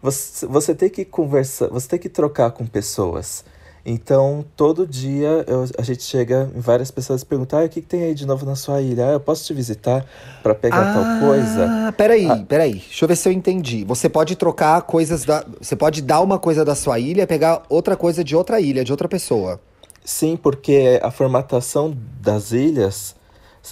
você, 0.00 0.46
você 0.46 0.72
tem 0.72 0.88
que 0.88 1.04
conversar, 1.04 1.66
você 1.66 1.88
tem 1.88 1.98
que 1.98 2.08
trocar 2.08 2.52
com 2.52 2.64
pessoas. 2.64 3.44
Então, 3.84 4.44
todo 4.54 4.86
dia 4.86 5.44
eu, 5.48 5.64
a 5.76 5.82
gente 5.82 6.04
chega 6.04 6.48
em 6.54 6.60
várias 6.60 6.92
pessoas 6.92 7.22
e 7.22 7.26
perguntam: 7.26 7.58
ah, 7.58 7.64
o 7.64 7.68
que, 7.68 7.80
que, 7.80 7.88
tem 7.88 8.04
aí 8.04 8.14
de 8.14 8.24
novo 8.24 8.46
na 8.46 8.54
sua 8.54 8.80
ilha? 8.80 9.08
Ah, 9.08 9.12
eu 9.14 9.20
posso 9.20 9.44
te 9.44 9.52
visitar 9.52 10.06
para 10.44 10.54
pegar 10.54 10.90
ah, 10.90 10.94
tal 10.94 11.28
coisa? 11.28 11.66
Ah, 11.88 11.92
peraí, 11.92 12.26
ah. 12.26 12.44
peraí. 12.46 12.74
Deixa 12.74 13.04
eu 13.04 13.08
ver 13.08 13.16
se 13.16 13.28
eu 13.28 13.32
entendi. 13.32 13.84
Você 13.84 14.08
pode 14.08 14.36
trocar 14.36 14.80
coisas 14.82 15.24
da. 15.24 15.44
Você 15.60 15.74
pode 15.74 16.02
dar 16.02 16.20
uma 16.20 16.38
coisa 16.38 16.64
da 16.64 16.76
sua 16.76 17.00
ilha 17.00 17.22
e 17.22 17.26
pegar 17.26 17.62
outra 17.68 17.96
coisa 17.96 18.22
de 18.22 18.36
outra 18.36 18.60
ilha, 18.60 18.84
de 18.84 18.92
outra 18.92 19.08
pessoa. 19.08 19.58
Sim, 20.04 20.36
porque 20.36 21.00
a 21.02 21.10
formatação 21.10 21.96
das 22.20 22.52
ilhas 22.52 23.18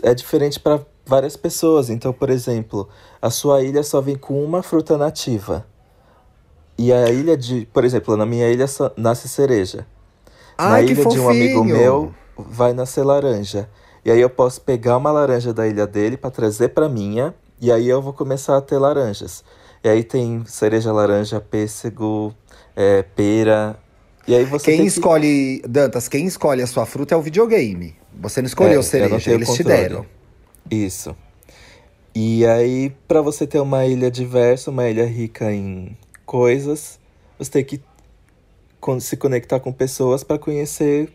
é 0.02 0.14
diferente 0.14 0.58
para 0.60 0.80
várias 1.04 1.36
pessoas. 1.36 1.90
Então, 1.90 2.12
por 2.12 2.30
exemplo, 2.30 2.88
a 3.20 3.30
sua 3.30 3.62
ilha 3.62 3.82
só 3.82 4.00
vem 4.00 4.16
com 4.16 4.44
uma 4.44 4.62
fruta 4.62 4.96
nativa. 4.96 5.66
E 6.76 6.92
a 6.92 7.10
ilha 7.10 7.36
de, 7.36 7.66
por 7.72 7.84
exemplo, 7.84 8.16
na 8.16 8.24
minha 8.24 8.48
ilha 8.48 8.66
nasce 8.96 9.28
cereja. 9.28 9.86
Ai, 10.56 10.70
na 10.70 10.92
ilha 10.92 11.02
fofinho. 11.02 11.14
de 11.14 11.20
um 11.20 11.30
amigo 11.30 11.64
meu 11.64 12.14
vai 12.36 12.72
nascer 12.72 13.02
laranja. 13.02 13.68
E 14.04 14.10
aí 14.10 14.20
eu 14.20 14.30
posso 14.30 14.60
pegar 14.60 14.96
uma 14.96 15.10
laranja 15.10 15.52
da 15.52 15.66
ilha 15.66 15.86
dele 15.86 16.16
para 16.16 16.30
trazer 16.30 16.68
para 16.68 16.88
minha, 16.88 17.34
e 17.60 17.72
aí 17.72 17.88
eu 17.88 18.00
vou 18.00 18.12
começar 18.12 18.56
a 18.56 18.60
ter 18.60 18.78
laranjas. 18.78 19.42
E 19.82 19.88
aí 19.88 20.04
tem 20.04 20.44
cereja, 20.46 20.92
laranja, 20.92 21.40
pêssego, 21.40 22.32
é, 22.76 23.02
pera. 23.02 23.78
E 24.26 24.34
aí 24.34 24.44
você 24.44 24.76
quem 24.76 24.86
escolhe, 24.86 25.60
que... 25.62 25.68
Dantas, 25.68 26.08
quem 26.08 26.26
escolhe 26.26 26.62
a 26.62 26.66
sua 26.66 26.86
fruta 26.86 27.14
é 27.14 27.18
o 27.18 27.22
videogame. 27.22 27.96
Você 28.18 28.42
não 28.42 28.46
escolheu 28.46 28.80
é, 28.80 28.82
cereja, 28.82 29.32
eles 29.32 29.52
te 29.54 29.62
deram. 29.62 30.04
Isso. 30.70 31.16
E 32.14 32.44
aí, 32.46 32.90
para 33.06 33.22
você 33.22 33.46
ter 33.46 33.60
uma 33.60 33.86
ilha 33.86 34.10
diversa, 34.10 34.70
uma 34.70 34.88
ilha 34.88 35.06
rica 35.06 35.52
em 35.52 35.96
coisas, 36.26 36.98
você 37.38 37.50
tem 37.50 37.64
que 37.64 37.80
se 39.00 39.16
conectar 39.16 39.60
com 39.60 39.72
pessoas 39.72 40.24
para 40.24 40.38
conhecer 40.38 41.12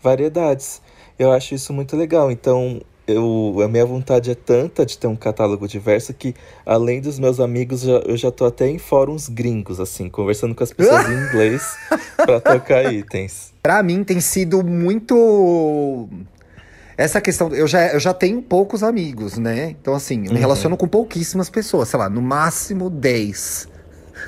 variedades. 0.00 0.80
Eu 1.18 1.32
acho 1.32 1.54
isso 1.54 1.72
muito 1.72 1.96
legal. 1.96 2.30
Então, 2.30 2.80
eu, 3.06 3.56
a 3.64 3.68
minha 3.68 3.84
vontade 3.86 4.30
é 4.30 4.34
tanta 4.34 4.84
de 4.84 4.98
ter 4.98 5.06
um 5.06 5.16
catálogo 5.16 5.66
diverso 5.66 6.12
que, 6.12 6.34
além 6.64 7.00
dos 7.00 7.18
meus 7.18 7.40
amigos, 7.40 7.80
já, 7.80 7.98
eu 7.98 8.16
já 8.16 8.30
tô 8.30 8.44
até 8.44 8.68
em 8.68 8.78
fóruns 8.78 9.28
gringos, 9.28 9.80
assim, 9.80 10.08
conversando 10.08 10.54
com 10.54 10.62
as 10.62 10.72
pessoas 10.72 11.08
em 11.08 11.14
inglês 11.26 11.76
para 12.16 12.40
trocar 12.40 12.92
itens. 12.92 13.52
Para 13.62 13.82
mim 13.82 14.04
tem 14.04 14.20
sido 14.20 14.62
muito 14.62 16.08
essa 16.96 17.20
questão, 17.20 17.48
eu 17.54 17.66
já, 17.66 17.88
eu 17.88 18.00
já 18.00 18.14
tenho 18.14 18.40
poucos 18.40 18.82
amigos, 18.82 19.36
né? 19.36 19.70
Então, 19.80 19.94
assim, 19.94 20.16
eu 20.16 20.22
me 20.22 20.28
uhum. 20.30 20.36
relaciono 20.36 20.76
com 20.76 20.88
pouquíssimas 20.88 21.50
pessoas, 21.50 21.88
sei 21.88 21.98
lá, 21.98 22.08
no 22.08 22.22
máximo 22.22 22.88
10. 22.88 23.68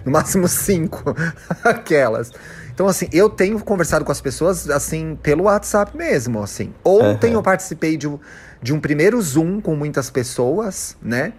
no 0.05 0.13
máximo 0.13 0.47
cinco, 0.49 1.15
aquelas. 1.65 2.31
Então, 2.73 2.87
assim, 2.87 3.09
eu 3.13 3.29
tenho 3.29 3.59
conversado 3.61 4.05
com 4.05 4.13
as 4.13 4.21
pessoas, 4.21 4.69
assim, 4.71 5.19
pelo 5.23 5.45
WhatsApp 5.45 5.97
mesmo, 5.97 6.43
assim. 6.43 6.73
Ontem 6.85 7.31
uhum. 7.31 7.39
eu 7.39 7.43
participei 7.43 7.97
de 7.97 8.07
um, 8.07 8.19
de 8.63 8.73
um 8.73 8.81
primeiro 8.81 9.21
Zoom 9.21 9.61
com 9.61 9.75
muitas 9.75 10.11
pessoas, 10.11 10.97
né? 11.03 11.33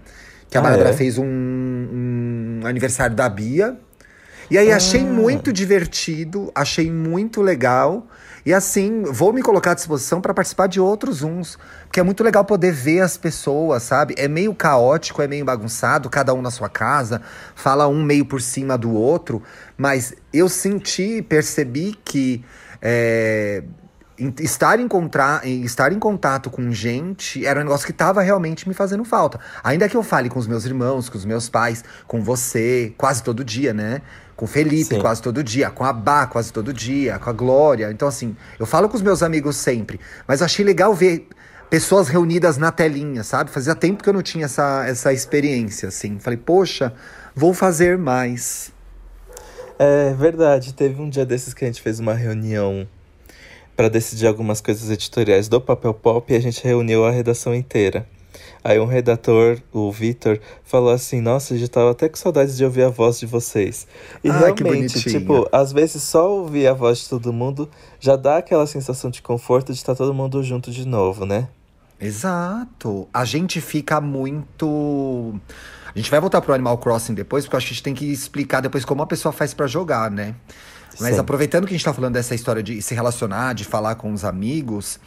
Que 0.50 0.58
a 0.58 0.60
ah, 0.60 0.64
Bárbara 0.64 0.90
é? 0.90 0.94
fez 0.94 1.18
um, 1.18 1.26
um, 1.26 2.62
aniversário 2.66 3.16
da 3.16 3.30
Bia. 3.30 3.78
E 4.50 4.58
aí 4.58 4.72
ah. 4.72 4.78
achei 4.78 5.04
muito 5.04 5.54
divertido, 5.54 6.52
achei 6.56 6.92
muito 6.92 7.42
legal. 7.42 8.08
E 8.50 8.54
assim, 8.54 9.04
vou 9.04 9.32
me 9.32 9.44
colocar 9.44 9.74
à 9.74 9.74
disposição 9.76 10.20
para 10.20 10.34
participar 10.34 10.66
de 10.66 10.82
outros 10.82 11.18
Zooms. 11.18 11.56
Porque 11.84 12.00
é 12.00 12.04
muito 12.04 12.24
legal 12.24 12.44
poder 12.44 12.72
ver 12.72 13.02
as 13.02 13.16
pessoas, 13.16 13.84
sabe? 13.84 14.16
É 14.18 14.28
meio 14.28 14.56
caótico, 14.56 15.22
é 15.22 15.28
meio 15.28 15.46
bagunçado, 15.46 16.10
cada 16.10 16.34
um 16.34 16.42
na 16.42 16.50
sua 16.50 16.68
casa, 16.68 17.22
fala 17.54 17.88
um 17.88 18.02
meio 18.02 18.26
por 18.26 18.42
cima 18.42 18.76
do 18.76 18.92
outro. 18.92 19.44
Mas 19.78 20.16
eu 20.34 20.50
senti, 20.50 21.22
percebi 21.22 21.96
que. 22.04 22.44
É, 22.82 23.62
estar, 24.40 24.80
encontrar, 24.80 25.46
estar 25.46 25.94
em 25.94 26.00
contato 26.00 26.50
com 26.50 26.72
gente 26.72 27.46
era 27.46 27.60
um 27.60 27.64
negócio 27.64 27.86
que 27.86 27.92
estava 27.92 28.24
realmente 28.24 28.68
me 28.68 28.74
fazendo 28.74 29.06
falta. 29.06 29.40
Ainda 29.64 29.88
que 29.88 29.96
eu 29.96 30.02
fale 30.02 30.28
com 30.28 30.40
os 30.40 30.48
meus 30.48 30.66
irmãos, 30.66 31.08
com 31.08 31.20
os 31.20 31.24
meus 31.24 31.48
pais, 31.48 31.84
com 32.08 32.24
você, 32.24 32.96
quase 32.98 33.22
todo 33.22 33.44
dia, 33.44 33.76
né? 33.76 34.02
Com 34.40 34.46
o 34.46 34.48
Felipe 34.48 34.96
Sim. 34.96 35.02
quase 35.02 35.22
todo 35.22 35.44
dia, 35.44 35.70
com 35.70 35.84
a 35.84 35.92
Bá 35.92 36.26
quase 36.26 36.54
todo 36.54 36.72
dia, 36.72 37.20
com 37.20 37.30
a 37.30 37.34
Glória. 37.34 37.92
Então, 37.92 38.08
assim, 38.08 38.38
eu 38.58 38.66
falo 38.66 38.88
com 38.88 38.96
os 38.96 39.02
meus 39.02 39.22
amigos 39.22 39.58
sempre. 39.58 40.00
Mas 40.26 40.42
achei 40.42 40.64
legal 40.64 40.94
ver 40.94 41.28
pessoas 41.70 42.08
reunidas 42.08 42.56
na 42.56 42.72
telinha, 42.72 43.22
sabe? 43.22 43.52
Fazia 43.52 43.76
tempo 43.76 44.02
que 44.02 44.08
eu 44.08 44.14
não 44.14 44.22
tinha 44.22 44.46
essa, 44.46 44.86
essa 44.88 45.12
experiência, 45.12 45.90
assim. 45.90 46.20
Falei, 46.20 46.38
poxa, 46.38 46.94
vou 47.36 47.54
fazer 47.54 47.98
mais. 47.98 48.72
É 49.78 50.14
verdade, 50.14 50.74
teve 50.74 51.02
um 51.02 51.10
dia 51.10 51.26
desses 51.26 51.54
que 51.54 51.66
a 51.66 51.68
gente 51.68 51.82
fez 51.82 52.00
uma 52.00 52.14
reunião 52.14 52.88
para 53.76 53.90
decidir 53.90 54.26
algumas 54.26 54.62
coisas 54.62 54.90
editoriais 54.90 55.50
do 55.50 55.60
Papel 55.60 55.94
Pop 55.94 56.32
e 56.32 56.38
a 56.38 56.40
gente 56.40 56.64
reuniu 56.64 57.04
a 57.04 57.12
redação 57.12 57.54
inteira. 57.54 58.08
Aí 58.64 58.80
um 58.80 58.86
redator, 58.86 59.58
o 59.72 59.92
Vitor, 59.92 60.40
falou 60.64 60.92
assim: 60.92 61.22
Nossa, 61.22 61.58
já 61.58 61.68
tava 61.68 61.92
até 61.92 62.10
com 62.10 62.18
saudades 62.18 62.58
de 62.58 62.66
ouvir 62.66 62.84
a 62.84 62.90
voz 62.90 63.20
de 63.20 63.26
vocês. 63.26 63.88
E 64.24 64.30
ah, 64.30 64.38
realmente, 64.38 65.02
tipo, 65.02 65.48
às 65.52 65.72
vezes 65.72 66.04
só 66.04 66.30
ouvir 66.30 66.68
a 66.68 66.74
voz 66.74 67.00
de 67.00 67.10
todo 67.10 67.32
mundo 67.32 67.70
já 68.00 68.16
dá 68.16 68.38
aquela 68.38 68.68
sensação 68.68 69.10
de 69.10 69.22
conforto 69.22 69.72
de 69.72 69.78
estar 69.78 69.96
todo 69.96 70.14
mundo 70.14 70.44
junto 70.44 70.72
de 70.72 70.86
novo, 70.86 71.26
né? 71.26 71.48
Exato. 72.00 73.08
A 73.14 73.26
gente 73.26 73.60
fica 73.60 74.00
muito. 74.00 75.40
A 75.94 75.98
gente 75.98 76.10
vai 76.10 76.20
voltar 76.20 76.42
pro 76.42 76.54
Animal 76.54 76.78
Crossing 76.78 77.14
depois, 77.14 77.46
porque 77.46 77.58
acho 77.58 77.66
que 77.68 77.74
a 77.74 77.76
gente 77.76 77.84
tem 77.84 77.94
que 77.94 78.12
explicar 78.12 78.62
depois 78.62 78.86
como 78.86 79.02
a 79.02 79.08
pessoa 79.08 79.32
faz 79.32 79.54
para 79.54 79.68
jogar, 79.68 80.10
né? 80.12 80.36
Mas 81.00 81.16
Sim. 81.16 81.22
aproveitando 81.22 81.66
que 81.66 81.70
a 81.70 81.76
gente 81.76 81.82
está 81.82 81.94
falando 81.94 82.14
dessa 82.14 82.36
história 82.36 82.64
de 82.64 82.82
se 82.82 82.94
relacionar, 82.94 83.54
de 83.54 83.64
falar 83.64 83.96
com 83.96 84.12
os 84.14 84.24
amigos, 84.24 85.00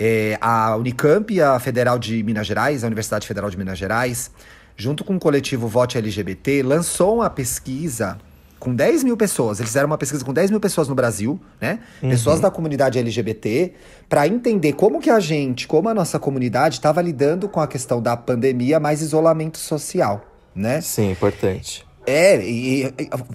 é, 0.00 0.38
a 0.40 0.74
Unicamp 0.76 1.38
a 1.42 1.60
Federal 1.60 1.98
de 1.98 2.22
Minas 2.22 2.46
Gerais, 2.46 2.82
a 2.82 2.86
Universidade 2.86 3.26
Federal 3.26 3.50
de 3.50 3.58
Minas 3.58 3.78
Gerais, 3.78 4.30
junto 4.74 5.04
com 5.04 5.16
o 5.16 5.20
coletivo 5.20 5.68
Vote 5.68 5.98
LGBT, 5.98 6.62
lançou 6.62 7.16
uma 7.16 7.28
pesquisa 7.28 8.16
com 8.58 8.74
10 8.74 9.04
mil 9.04 9.16
pessoas. 9.16 9.58
Eles 9.58 9.68
fizeram 9.68 9.86
uma 9.86 9.98
pesquisa 9.98 10.24
com 10.24 10.32
10 10.32 10.50
mil 10.50 10.60
pessoas 10.60 10.88
no 10.88 10.94
Brasil, 10.94 11.38
né? 11.60 11.80
Uhum. 12.02 12.08
Pessoas 12.08 12.40
da 12.40 12.50
comunidade 12.50 12.98
LGBT, 12.98 13.74
para 14.08 14.26
entender 14.26 14.72
como 14.72 15.00
que 15.00 15.10
a 15.10 15.20
gente, 15.20 15.68
como 15.68 15.88
a 15.90 15.94
nossa 15.94 16.18
comunidade, 16.18 16.76
estava 16.76 17.02
lidando 17.02 17.46
com 17.46 17.60
a 17.60 17.66
questão 17.66 18.00
da 18.00 18.16
pandemia 18.16 18.80
mais 18.80 19.02
isolamento 19.02 19.58
social, 19.58 20.24
né? 20.54 20.80
Sim, 20.80 21.10
importante. 21.10 21.86
É, 22.10 22.44
e, 22.44 22.92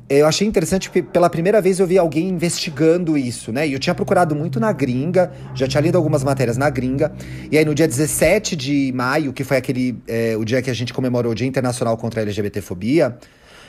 eu 0.10 0.27
achei 0.27 0.46
interessante 0.46 0.89
porque 0.89 1.01
pela 1.01 1.29
primeira 1.29 1.62
vez 1.62 1.79
eu 1.79 1.88
vi 1.88 1.98
alguém 1.98 2.27
investigando 2.27 3.17
isso, 3.17 3.53
né? 3.53 3.65
E 3.65 3.72
eu 3.72 3.79
tinha 3.79 3.96
procurado 3.96 4.36
muito 4.36 4.60
na 4.60 4.74
gringa, 4.74 5.32
já 5.53 5.65
tinha 5.65 5.79
lido 5.79 5.98
algumas 5.98 6.25
matérias 6.25 6.58
na 6.58 6.70
gringa. 6.70 7.13
E 7.50 7.58
aí 7.58 7.63
no 7.63 7.74
dia 7.74 7.88
17 7.88 8.53
de 8.53 8.91
maio, 8.94 9.32
que 9.32 9.46
foi 9.46 9.55
aquele 9.55 9.98
é, 10.05 10.36
o 10.36 10.44
dia 10.44 10.62
que 10.62 10.70
a 10.70 10.74
gente 10.74 10.94
comemorou 10.94 11.32
o 11.32 11.36
Dia 11.36 11.48
Internacional 11.48 11.96
contra 11.96 12.20
a 12.20 12.24
LGBTfobia, 12.24 13.17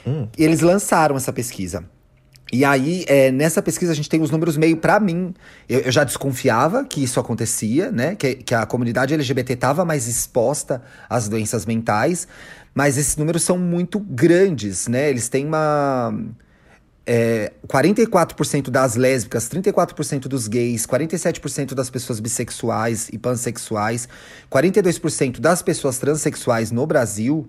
hum. 0.04 0.26
eles 0.36 0.60
lançaram 0.60 1.16
essa 1.16 1.32
pesquisa. 1.32 1.84
E 2.52 2.64
aí, 2.64 3.04
é, 3.08 3.30
nessa 3.32 3.60
pesquisa, 3.60 3.90
a 3.90 3.94
gente 3.94 4.08
tem 4.08 4.20
os 4.20 4.30
números 4.30 4.56
meio 4.56 4.76
para 4.76 5.00
mim. 5.00 5.34
Eu, 5.68 5.80
eu, 5.80 5.92
já 5.92 6.04
desconfiava 6.04 6.84
que 6.84 7.02
isso 7.02 7.18
acontecia, 7.18 7.90
né? 7.90 8.14
Que, 8.14 8.36
que 8.36 8.54
a 8.54 8.64
comunidade 8.64 9.14
LGBT 9.14 9.54
estava 9.54 9.84
mais 9.84 10.06
exposta 10.06 10.80
às 11.08 11.28
doenças 11.28 11.66
mentais. 11.66 12.28
Mas 12.76 12.98
esses 12.98 13.16
números 13.16 13.42
são 13.42 13.56
muito 13.56 13.98
grandes, 13.98 14.86
né? 14.86 15.08
Eles 15.08 15.30
têm 15.30 15.46
uma. 15.46 16.14
É, 17.06 17.52
44% 17.66 18.68
das 18.68 18.96
lésbicas, 18.96 19.48
34% 19.48 20.26
dos 20.26 20.46
gays, 20.46 20.86
47% 20.86 21.72
das 21.72 21.88
pessoas 21.88 22.20
bissexuais 22.20 23.08
e 23.10 23.16
pansexuais, 23.16 24.06
42% 24.50 25.40
das 25.40 25.62
pessoas 25.62 25.98
transexuais 25.98 26.70
no 26.70 26.84
Brasil 26.84 27.48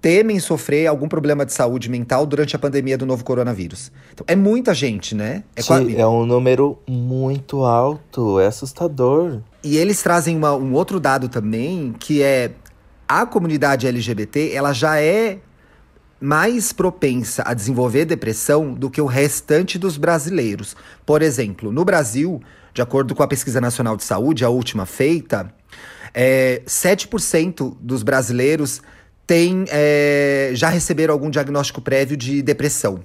temem 0.00 0.38
sofrer 0.38 0.86
algum 0.86 1.08
problema 1.08 1.44
de 1.44 1.52
saúde 1.52 1.90
mental 1.90 2.24
durante 2.24 2.54
a 2.54 2.58
pandemia 2.58 2.96
do 2.96 3.04
novo 3.04 3.24
coronavírus. 3.24 3.90
Então, 4.14 4.24
é 4.28 4.36
muita 4.36 4.72
gente, 4.72 5.14
né? 5.14 5.42
É, 5.54 5.62
Sim, 5.62 5.96
é 5.96 6.06
um 6.06 6.24
número 6.24 6.78
muito 6.88 7.64
alto, 7.64 8.38
é 8.38 8.46
assustador. 8.46 9.40
E 9.64 9.76
eles 9.76 10.00
trazem 10.02 10.36
uma, 10.36 10.54
um 10.54 10.72
outro 10.74 11.00
dado 11.00 11.28
também, 11.28 11.92
que 11.98 12.22
é 12.22 12.52
a 13.08 13.26
comunidade 13.26 13.86
LGBT 13.86 14.52
ela 14.52 14.72
já 14.72 15.00
é 15.00 15.38
mais 16.20 16.72
propensa 16.72 17.42
a 17.46 17.52
desenvolver 17.52 18.04
depressão 18.04 18.72
do 18.72 18.90
que 18.90 19.00
o 19.00 19.06
restante 19.06 19.78
dos 19.78 19.96
brasileiros. 19.96 20.76
Por 21.04 21.22
exemplo, 21.22 21.70
no 21.70 21.84
Brasil, 21.84 22.42
de 22.72 22.80
acordo 22.80 23.14
com 23.14 23.22
a 23.22 23.28
Pesquisa 23.28 23.60
Nacional 23.60 23.96
de 23.96 24.04
Saúde, 24.04 24.44
a 24.44 24.48
última 24.48 24.86
feita, 24.86 25.52
é, 26.14 26.62
7% 26.66 27.76
dos 27.80 28.02
brasileiros 28.02 28.80
tem, 29.26 29.64
é, 29.68 30.50
já 30.54 30.68
receberam 30.68 31.12
algum 31.12 31.28
diagnóstico 31.28 31.80
prévio 31.80 32.16
de 32.16 32.40
depressão. 32.40 33.04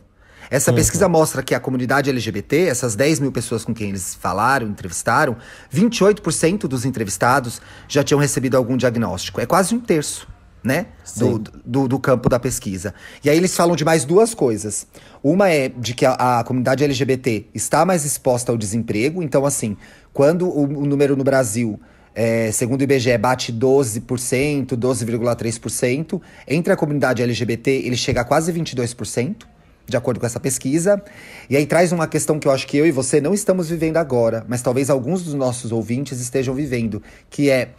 Essa 0.52 0.70
uhum. 0.70 0.76
pesquisa 0.76 1.08
mostra 1.08 1.42
que 1.42 1.56
a 1.56 1.60
comunidade 1.62 2.10
LGBT, 2.10 2.68
essas 2.68 2.94
10 2.94 3.22
mil 3.22 3.32
pessoas 3.32 3.64
com 3.64 3.74
quem 3.74 3.88
eles 3.88 4.14
falaram, 4.16 4.68
entrevistaram, 4.68 5.38
28% 5.74 6.68
dos 6.68 6.84
entrevistados 6.84 7.62
já 7.88 8.04
tinham 8.04 8.20
recebido 8.20 8.58
algum 8.58 8.76
diagnóstico. 8.76 9.40
É 9.40 9.46
quase 9.46 9.74
um 9.74 9.80
terço. 9.80 10.28
Né? 10.64 10.88
Do, 11.18 11.40
do, 11.66 11.88
do, 11.88 12.00
campo 12.00 12.30
da 12.30 12.40
pesquisa. 12.40 12.94
E 13.24 13.32
aí 13.32 13.36
eles 13.36 13.56
falam 13.56 13.76
de 13.76 13.84
mais 13.84 14.06
duas 14.06 14.36
coisas. 14.36 14.86
Uma 15.24 15.50
é 15.50 15.68
de 15.68 15.96
que 15.96 16.06
a, 16.06 16.40
a 16.40 16.44
comunidade 16.44 16.84
LGBT 16.84 17.48
está 17.52 17.84
mais 17.84 18.06
exposta 18.06 18.52
ao 18.52 18.58
desemprego. 18.60 19.24
Então, 19.24 19.44
assim, 19.44 19.76
quando 20.14 20.48
o, 20.48 20.66
o 20.66 20.86
número 20.86 21.18
no 21.18 21.24
Brasil 21.24 21.80
é, 22.14 22.52
segundo 22.52 22.82
o 22.82 22.84
IBGE, 22.84 23.18
bate 23.18 23.52
12%, 23.52 24.78
12,3%. 24.78 26.22
Entre 26.48 26.72
a 26.72 26.78
comunidade 26.78 27.24
LGBT, 27.24 27.72
ele 27.72 27.98
chega 27.98 28.22
a 28.22 28.24
quase 28.24 28.54
22% 28.54 29.48
de 29.88 29.98
acordo 29.98 30.20
com 30.20 30.26
essa 30.26 30.40
pesquisa. 30.40 31.02
E 31.50 31.58
aí 31.58 31.66
traz 31.66 31.92
uma 31.92 32.08
questão 32.08 32.40
que 32.40 32.48
eu 32.48 32.52
acho 32.52 32.68
que 32.68 32.78
eu 32.78 32.86
e 32.86 32.92
você 32.92 33.20
não 33.20 33.34
estamos 33.34 33.70
vivendo 33.70 33.98
agora, 33.98 34.46
mas 34.48 34.62
talvez 34.62 34.90
alguns 34.90 35.24
dos 35.24 35.34
nossos 35.34 35.72
ouvintes 35.72 36.20
estejam 36.20 36.54
vivendo, 36.54 37.02
que 37.30 37.50
é 37.50 37.70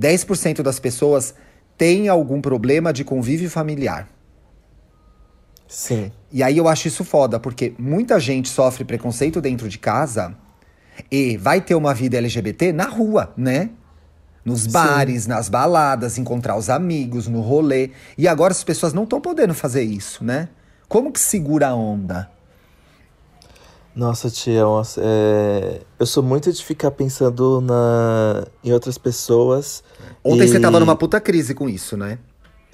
10% 0.00 0.62
das 0.62 0.78
pessoas 0.78 1.34
têm 1.76 2.08
algum 2.08 2.40
problema 2.40 2.92
de 2.92 3.04
convívio 3.04 3.50
familiar. 3.50 4.08
Sim. 5.66 6.10
E 6.32 6.42
aí 6.42 6.56
eu 6.56 6.66
acho 6.66 6.88
isso 6.88 7.04
foda, 7.04 7.38
porque 7.38 7.74
muita 7.78 8.18
gente 8.18 8.48
sofre 8.48 8.84
preconceito 8.84 9.40
dentro 9.40 9.68
de 9.68 9.78
casa 9.78 10.34
e 11.10 11.36
vai 11.36 11.60
ter 11.60 11.74
uma 11.74 11.92
vida 11.92 12.16
LGBT 12.16 12.72
na 12.72 12.86
rua, 12.86 13.32
né? 13.36 13.70
Nos 14.44 14.66
bares, 14.66 15.24
Sim. 15.24 15.28
nas 15.28 15.48
baladas, 15.50 16.16
encontrar 16.16 16.56
os 16.56 16.70
amigos, 16.70 17.28
no 17.28 17.40
rolê. 17.40 17.90
E 18.16 18.26
agora 18.26 18.52
as 18.52 18.64
pessoas 18.64 18.94
não 18.94 19.04
estão 19.04 19.20
podendo 19.20 19.52
fazer 19.52 19.82
isso, 19.82 20.24
né? 20.24 20.48
Como 20.88 21.12
que 21.12 21.20
segura 21.20 21.68
a 21.68 21.74
onda? 21.74 22.30
Nossa, 23.94 24.30
tia, 24.30 24.62
é... 24.98 25.80
eu 25.98 26.06
sou 26.06 26.22
muito 26.22 26.52
de 26.52 26.64
ficar 26.64 26.92
pensando 26.92 27.60
na... 27.60 28.46
em 28.62 28.72
outras 28.72 28.96
pessoas. 28.96 29.82
Ontem 30.24 30.44
e... 30.44 30.48
você 30.48 30.60
tava 30.60 30.78
numa 30.80 30.96
puta 30.96 31.20
crise 31.20 31.54
com 31.54 31.68
isso, 31.68 31.96
né? 31.96 32.18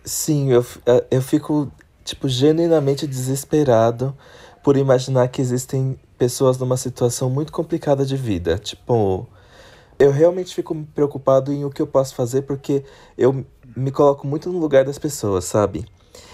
Sim, 0.05 0.53
eu, 0.53 0.65
é, 0.85 1.05
eu 1.11 1.23
fico, 1.23 1.73
tipo, 2.05 2.29
genuinamente 2.29 3.07
desesperado 3.07 4.15
por 4.63 4.77
imaginar 4.77 5.29
que 5.29 5.41
existem 5.41 5.99
pessoas 6.19 6.59
numa 6.59 6.77
situação 6.77 7.31
muito 7.31 7.51
complicada 7.51 8.05
de 8.05 8.17
vida. 8.17 8.59
Tipo, 8.59 9.27
eu 9.99 10.13
realmente 10.13 10.55
fico 10.55 10.75
preocupado 10.95 11.53
em 11.53 11.65
o 11.65 11.71
que 11.71 11.81
eu 11.81 11.87
posso 11.87 12.15
fazer 12.15 12.43
porque 12.43 12.85
eu 13.17 13.45
me 13.75 13.91
coloco 13.91 14.27
muito 14.27 14.53
no 14.53 14.59
lugar 14.59 14.85
das 14.85 14.99
pessoas, 14.99 15.47
sabe? 15.47 15.87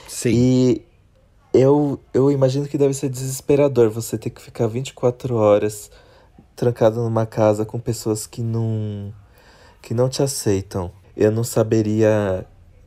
Sim. 0.08 0.30
E 0.34 0.89
eu, 1.52 1.98
eu 2.14 2.30
imagino 2.30 2.66
que 2.66 2.78
deve 2.78 2.94
ser 2.94 3.08
desesperador 3.08 3.90
você 3.90 4.16
ter 4.16 4.30
que 4.30 4.40
ficar 4.40 4.66
24 4.66 5.34
horas 5.34 5.90
trancado 6.54 7.02
numa 7.02 7.26
casa 7.26 7.64
com 7.64 7.78
pessoas 7.78 8.26
que 8.26 8.42
não 8.42 9.12
que 9.82 9.94
não 9.94 10.08
te 10.08 10.22
aceitam. 10.22 10.92
Eu 11.16 11.32
não 11.32 11.42
saberia 11.42 12.46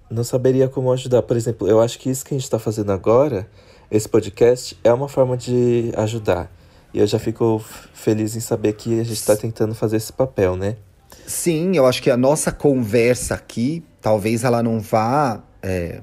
não 0.09 0.23
saberia 0.23 0.69
como 0.69 0.91
ajudar. 0.91 1.23
Por 1.23 1.35
exemplo, 1.35 1.67
eu 1.67 1.81
acho 1.81 1.99
que 1.99 2.09
isso 2.09 2.23
que 2.23 2.33
a 2.33 2.37
gente 2.37 2.45
está 2.45 2.59
fazendo 2.59 2.91
agora 2.91 3.49
esse 3.91 4.07
podcast 4.07 4.77
é 4.83 4.93
uma 4.93 5.07
forma 5.07 5.35
de 5.35 5.91
ajudar. 5.97 6.51
E 6.93 6.99
eu 6.99 7.07
já 7.07 7.19
fico 7.19 7.63
feliz 7.93 8.35
em 8.35 8.39
saber 8.39 8.73
que 8.73 8.99
a 8.99 9.03
gente 9.03 9.13
está 9.13 9.35
tentando 9.35 9.75
fazer 9.75 9.97
esse 9.97 10.13
papel, 10.13 10.55
né? 10.55 10.77
Sim, 11.25 11.75
eu 11.75 11.85
acho 11.85 12.01
que 12.01 12.09
a 12.09 12.17
nossa 12.17 12.51
conversa 12.51 13.35
aqui, 13.35 13.83
talvez 14.01 14.43
ela 14.43 14.61
não 14.61 14.79
vá 14.79 15.41
é, 15.61 16.01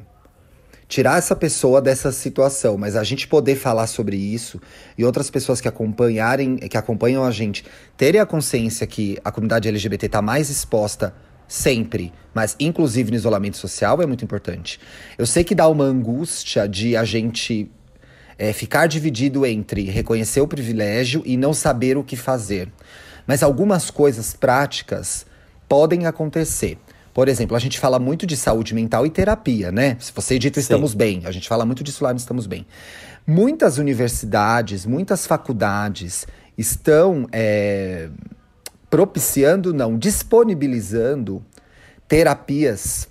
tirar 0.91 1.19
essa 1.19 1.37
pessoa 1.37 1.81
dessa 1.81 2.11
situação, 2.11 2.77
mas 2.77 2.97
a 2.97 3.05
gente 3.05 3.29
poder 3.29 3.55
falar 3.55 3.87
sobre 3.87 4.17
isso 4.17 4.61
e 4.99 5.05
outras 5.05 5.31
pessoas 5.31 5.61
que 5.61 5.69
acompanharem, 5.69 6.57
que 6.57 6.77
acompanham 6.77 7.25
a 7.25 7.31
gente, 7.31 7.65
terem 7.97 8.21
a 8.21 8.27
consciência 8.27 8.85
que 8.89 9.17
a 9.25 9.31
comunidade 9.31 9.69
LGBT 9.69 10.07
está 10.07 10.21
mais 10.21 10.51
exposta 10.51 11.15
sempre, 11.47 12.13
mas 12.35 12.57
inclusive 12.59 13.13
no 13.13 13.17
isolamento 13.17 13.57
social 13.57 14.03
é 14.03 14.07
muito 14.07 14.25
importante. 14.25 14.81
Eu 15.17 15.27
sei 15.27 15.45
que 15.45 15.55
dá 15.55 15.69
uma 15.69 15.85
angústia 15.85 16.69
de 16.69 16.97
a 16.97 17.05
gente 17.05 17.71
é, 18.37 18.53
ficar 18.53 18.89
dividido 18.89 19.47
entre 19.47 19.85
reconhecer 19.85 20.41
o 20.41 20.49
privilégio 20.49 21.23
e 21.25 21.37
não 21.37 21.55
saber 21.55 21.97
o 21.97 22.03
que 22.03 22.17
fazer. 22.17 22.69
Mas 23.29 23.45
algumas 23.45 23.93
coisas 23.93 24.35
práticas 24.35 25.25
podem 25.69 26.07
acontecer. 26.07 26.79
Por 27.13 27.29
exemplo, 27.29 27.57
a 27.57 27.61
gente 27.61 27.79
fala 27.79 27.99
muito 27.99 28.27
de 28.27 28.37
saúde 28.37 28.75
mental 28.75 29.05
e 29.05 29.11
terapia, 29.11 29.73
né? 29.73 29.97
Se 29.99 30.13
você 30.15 30.35
edita 30.35 30.61
Estamos 30.61 30.93
Sim. 30.93 30.97
Bem, 30.97 31.23
a 31.25 31.31
gente 31.31 31.49
fala 31.49 31.67
muito 31.67 31.83
disso 31.83 32.05
lá 32.05 32.13
no 32.13 32.19
Estamos 32.19 32.47
Bem. 32.47 32.67
Muitas 33.27 33.79
universidades, 33.79 34.87
muitas 34.87 35.27
faculdades 35.27 36.27
estão 36.57 37.27
é, 37.33 38.09
propiciando, 38.89 39.73
não, 39.73 39.99
disponibilizando 39.99 41.45
terapias 42.09 43.09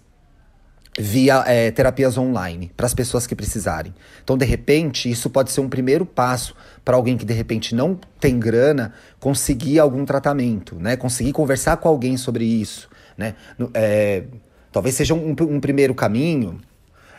via 0.99 1.43
é, 1.47 1.71
terapias 1.71 2.17
online 2.17 2.71
para 2.75 2.85
as 2.85 2.93
pessoas 2.93 3.25
que 3.25 3.33
precisarem. 3.33 3.93
Então, 4.21 4.37
de 4.37 4.45
repente, 4.45 5.09
isso 5.09 5.29
pode 5.29 5.51
ser 5.51 5.61
um 5.61 5.69
primeiro 5.69 6.05
passo 6.05 6.53
para 6.83 6.97
alguém 6.97 7.15
que 7.15 7.25
de 7.25 7.33
repente 7.33 7.73
não 7.73 7.97
tem 8.19 8.37
grana 8.37 8.93
conseguir 9.19 9.79
algum 9.79 10.03
tratamento, 10.03 10.75
né? 10.75 10.97
Conseguir 10.97 11.31
conversar 11.31 11.77
com 11.77 11.87
alguém 11.87 12.17
sobre 12.17 12.43
isso. 12.43 12.89
Né? 13.19 13.35
É, 13.73 14.23
talvez 14.71 14.95
seja 14.95 15.13
um, 15.13 15.35
um, 15.37 15.59
primeiro 15.59 15.93
caminho. 15.93 16.61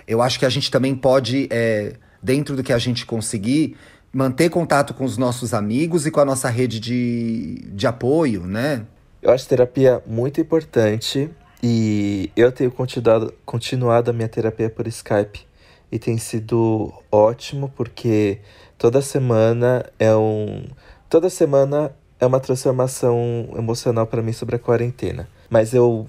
Eu 0.09 0.23
acho 0.23 0.39
que 0.39 0.47
a 0.47 0.49
gente 0.49 0.71
também 0.71 0.95
pode, 0.95 1.47
é, 1.51 1.93
dentro 2.23 2.57
do 2.57 2.63
que 2.63 2.73
a 2.73 2.79
gente 2.79 3.05
conseguir, 3.05 3.77
manter 4.11 4.49
contato 4.49 4.95
com 4.95 5.05
os 5.05 5.19
nossos 5.19 5.53
amigos 5.53 6.07
e 6.07 6.11
com 6.11 6.21
a 6.21 6.25
nossa 6.25 6.49
rede 6.49 6.81
de, 6.81 7.67
de 7.73 7.87
apoio, 7.87 8.47
né? 8.47 8.87
Eu 9.21 9.31
acho 9.31 9.47
terapia 9.47 10.03
muito 10.07 10.41
importante 10.41 11.31
e 11.63 12.33
eu 12.35 12.51
tenho 12.51 12.71
continuado, 12.71 13.35
continuado 13.45 14.11
a 14.11 14.15
minha 14.15 14.29
terapia 14.29 14.71
por 14.71 14.87
Skype 14.87 15.47
e 15.93 15.99
tem 15.99 16.17
sido 16.17 16.91
ótimo 17.13 17.71
porque 17.77 18.39
toda 18.79 19.03
semana 19.03 19.85
é 19.99 20.17
um 20.17 20.65
toda 21.11 21.29
semana 21.29 21.93
é 22.21 22.27
uma 22.27 22.39
transformação 22.39 23.49
emocional 23.57 24.07
para 24.07 24.23
mim 24.23 24.33
sobre 24.33 24.57
a 24.57 24.59
quarentena. 24.59 25.29
Mas 25.49 25.73
eu, 25.73 26.07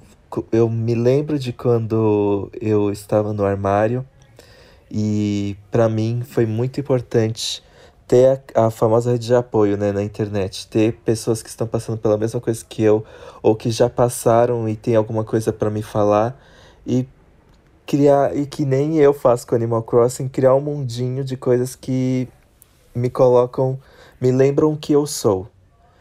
eu 0.52 0.70
me 0.70 0.94
lembro 0.94 1.40
de 1.40 1.54
quando 1.54 2.52
eu 2.60 2.92
estava 2.92 3.32
no 3.32 3.46
armário 3.46 4.06
e 4.90 5.56
para 5.72 5.88
mim 5.88 6.22
foi 6.24 6.46
muito 6.46 6.80
importante 6.80 7.64
ter 8.06 8.42
a, 8.54 8.66
a, 8.66 8.70
famosa 8.70 9.14
rede 9.14 9.28
de 9.28 9.34
apoio 9.34 9.78
né, 9.78 9.94
na 9.94 10.04
internet, 10.04 10.68
ter 10.68 10.94
pessoas 11.06 11.42
que 11.42 11.48
estão 11.48 11.66
passando 11.66 11.98
pela 11.98 12.18
mesma 12.18 12.42
coisa 12.42 12.64
que 12.68 12.84
eu 12.84 13.06
ou 13.42 13.56
que 13.56 13.72
já 13.72 13.90
passaram 13.90 14.68
e 14.68 14.76
tem 14.76 14.98
alguma 14.98 15.24
coisa 15.24 15.54
para 15.54 15.70
me 15.70 15.82
falar 15.82 16.38
e 16.86 17.08
criar 17.86 18.36
e 18.36 18.46
que 18.46 18.66
nem 18.66 18.98
eu 18.98 19.14
faço 19.14 19.48
com 19.48 19.56
Animal 19.56 19.84
Crossing, 19.84 20.28
criar 20.28 20.54
um 20.56 20.62
mundinho 20.62 21.24
de 21.24 21.38
coisas 21.38 21.74
que 21.74 22.28
me 22.94 23.10
colocam, 23.10 23.80
me 24.20 24.30
lembram 24.30 24.76
que 24.76 24.92
eu 24.92 25.08
sou. 25.08 25.51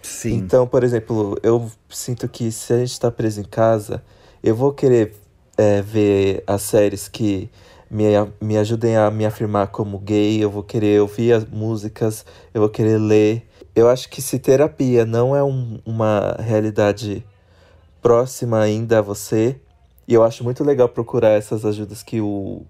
Sim. 0.02 0.34
Então, 0.34 0.66
por 0.66 0.82
exemplo, 0.82 1.36
eu 1.42 1.70
sinto 1.88 2.28
que 2.28 2.50
se 2.50 2.72
a 2.72 2.78
gente 2.78 2.92
está 2.92 3.10
preso 3.10 3.40
em 3.40 3.44
casa, 3.44 4.02
eu 4.42 4.54
vou 4.54 4.72
querer 4.72 5.14
é, 5.56 5.82
ver 5.82 6.42
as 6.46 6.62
séries 6.62 7.08
que 7.08 7.50
me, 7.90 8.04
me 8.40 8.56
ajudem 8.56 8.96
a 8.96 9.10
me 9.10 9.26
afirmar 9.26 9.68
como 9.68 9.98
gay, 9.98 10.42
eu 10.42 10.50
vou 10.50 10.62
querer 10.62 11.00
ouvir 11.00 11.32
as 11.32 11.44
músicas, 11.44 12.24
eu 12.54 12.60
vou 12.60 12.70
querer 12.70 12.98
ler. 12.98 13.46
Eu 13.74 13.88
acho 13.88 14.08
que 14.08 14.22
se 14.22 14.38
terapia 14.38 15.04
não 15.04 15.34
é 15.34 15.42
um, 15.42 15.80
uma 15.84 16.36
realidade 16.38 17.24
próxima 18.00 18.60
ainda 18.60 18.98
a 18.98 19.02
você, 19.02 19.60
e 20.08 20.14
eu 20.14 20.24
acho 20.24 20.42
muito 20.42 20.64
legal 20.64 20.88
procurar 20.88 21.30
essas 21.30 21.64
ajudas 21.64 22.02
que 22.02 22.20
o 22.20 22.62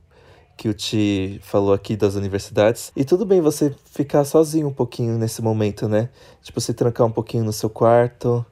que 0.61 0.69
o 0.69 0.75
Ti 0.75 1.41
falou 1.43 1.73
aqui 1.73 1.97
das 1.97 2.17
universidades. 2.17 2.93
E 2.95 3.03
tudo 3.03 3.25
bem 3.25 3.41
você 3.41 3.75
ficar 3.95 4.25
sozinho 4.25 4.69
um 4.69 4.73
pouquinho 4.73 5.17
nesse 5.17 5.41
momento, 5.41 5.89
né? 5.89 6.11
Tipo, 6.43 6.61
se 6.61 6.75
trancar 6.75 7.07
um 7.07 7.11
pouquinho 7.11 7.45
no 7.45 7.53
seu 7.53 7.71
quarto. 7.71 8.45